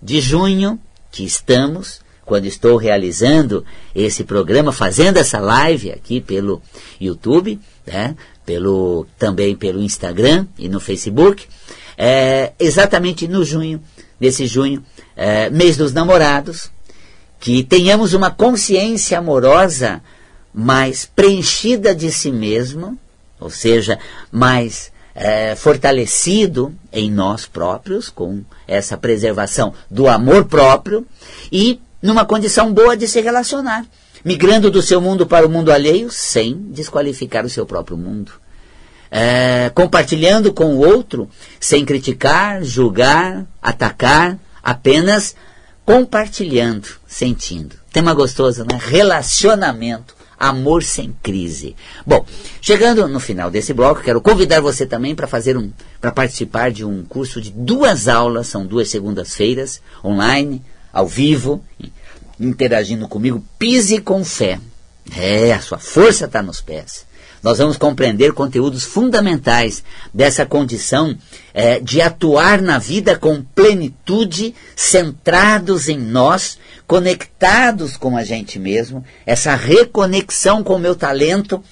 de 0.00 0.20
junho 0.20 0.78
que 1.10 1.24
estamos, 1.24 2.00
quando 2.24 2.46
estou 2.46 2.76
realizando 2.76 3.66
esse 3.92 4.22
programa, 4.22 4.70
fazendo 4.70 5.16
essa 5.16 5.40
live 5.40 5.90
aqui 5.90 6.20
pelo 6.20 6.62
YouTube, 7.00 7.58
né, 7.84 8.14
pelo, 8.46 9.04
também 9.18 9.56
pelo 9.56 9.82
Instagram 9.82 10.46
e 10.56 10.68
no 10.68 10.78
Facebook, 10.78 11.48
é, 11.98 12.52
exatamente 12.60 13.26
no 13.26 13.44
junho, 13.44 13.82
nesse 14.20 14.46
junho, 14.46 14.84
é, 15.16 15.50
mês 15.50 15.76
dos 15.76 15.92
namorados, 15.92 16.70
que 17.40 17.64
tenhamos 17.64 18.14
uma 18.14 18.30
consciência 18.30 19.18
amorosa 19.18 20.00
mais 20.54 21.04
preenchida 21.04 21.92
de 21.92 22.12
si 22.12 22.30
mesmo, 22.30 22.96
ou 23.40 23.50
seja, 23.50 23.98
mais 24.30 24.92
é, 25.14 25.54
fortalecido 25.54 26.74
em 26.92 27.10
nós 27.10 27.46
próprios, 27.46 28.08
com 28.08 28.42
essa 28.66 28.96
preservação 28.96 29.72
do 29.90 30.08
amor 30.08 30.44
próprio 30.44 31.06
e 31.50 31.80
numa 32.02 32.24
condição 32.24 32.72
boa 32.72 32.96
de 32.96 33.06
se 33.06 33.20
relacionar, 33.20 33.84
migrando 34.24 34.70
do 34.70 34.82
seu 34.82 35.00
mundo 35.00 35.26
para 35.26 35.46
o 35.46 35.50
mundo 35.50 35.72
alheio 35.72 36.10
sem 36.10 36.54
desqualificar 36.70 37.44
o 37.44 37.50
seu 37.50 37.66
próprio 37.66 37.96
mundo. 37.96 38.32
É, 39.10 39.70
compartilhando 39.74 40.52
com 40.52 40.76
o 40.76 40.86
outro 40.86 41.28
sem 41.58 41.84
criticar, 41.84 42.62
julgar, 42.62 43.44
atacar, 43.60 44.38
apenas 44.62 45.34
compartilhando, 45.84 46.86
sentindo. 47.08 47.74
Tema 47.92 48.14
gostoso, 48.14 48.64
né? 48.64 48.78
Relacionamento 48.80 50.19
Amor 50.40 50.82
sem 50.82 51.14
crise. 51.22 51.76
Bom, 52.06 52.24
chegando 52.62 53.06
no 53.06 53.20
final 53.20 53.50
desse 53.50 53.74
bloco, 53.74 54.00
quero 54.00 54.22
convidar 54.22 54.62
você 54.62 54.86
também 54.86 55.14
para 55.14 55.26
fazer 55.26 55.54
um, 55.54 55.70
para 56.00 56.10
participar 56.10 56.70
de 56.70 56.82
um 56.82 57.04
curso 57.04 57.42
de 57.42 57.50
duas 57.50 58.08
aulas, 58.08 58.46
são 58.46 58.64
duas 58.64 58.88
segundas-feiras, 58.88 59.82
online, 60.02 60.64
ao 60.90 61.06
vivo, 61.06 61.62
interagindo 62.40 63.06
comigo. 63.06 63.44
Pise 63.58 64.00
com 64.00 64.24
fé. 64.24 64.58
É, 65.14 65.52
a 65.52 65.60
sua 65.60 65.78
força 65.78 66.24
está 66.24 66.42
nos 66.42 66.62
pés 66.62 67.09
nós 67.42 67.58
vamos 67.58 67.76
compreender 67.76 68.32
conteúdos 68.32 68.84
fundamentais 68.84 69.82
dessa 70.12 70.44
condição 70.44 71.16
é, 71.54 71.80
de 71.80 72.00
atuar 72.02 72.60
na 72.60 72.78
vida 72.78 73.18
com 73.18 73.42
plenitude, 73.42 74.54
centrados 74.76 75.88
em 75.88 75.98
nós, 75.98 76.58
conectados 76.86 77.96
com 77.96 78.16
a 78.16 78.24
gente 78.24 78.58
mesmo, 78.58 79.04
essa 79.24 79.54
reconexão 79.54 80.62
com 80.62 80.74
o 80.74 80.78
meu 80.78 80.94
talento, 80.94 81.62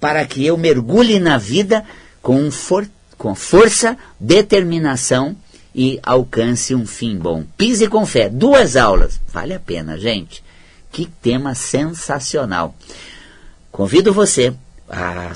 para 0.00 0.24
que 0.24 0.46
eu 0.46 0.56
mergulhe 0.56 1.18
na 1.18 1.36
vida 1.36 1.84
com, 2.22 2.50
for 2.50 2.88
com 3.16 3.34
força, 3.34 3.98
determinação 4.18 5.36
e 5.74 5.98
alcance 6.02 6.74
um 6.74 6.86
fim 6.86 7.18
bom. 7.18 7.44
Pise 7.56 7.88
com 7.88 8.06
fé, 8.06 8.28
duas 8.28 8.76
aulas, 8.76 9.20
vale 9.32 9.52
a 9.52 9.60
pena, 9.60 9.98
gente. 9.98 10.42
Que 10.90 11.06
tema 11.06 11.54
sensacional. 11.54 12.74
Convido 13.70 14.12
você 14.12 14.54
a, 14.88 15.32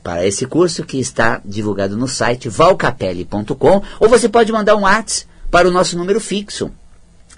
para 0.00 0.26
esse 0.26 0.46
curso 0.46 0.82
que 0.84 0.98
está 0.98 1.40
divulgado 1.44 1.96
no 1.96 2.08
site 2.08 2.48
valcapelli.com 2.48 3.82
ou 3.98 4.08
você 4.08 4.28
pode 4.28 4.52
mandar 4.52 4.76
um 4.76 4.82
WhatsApp 4.82 5.28
para 5.50 5.66
o 5.68 5.70
nosso 5.70 5.96
número 5.96 6.20
fixo 6.20 6.70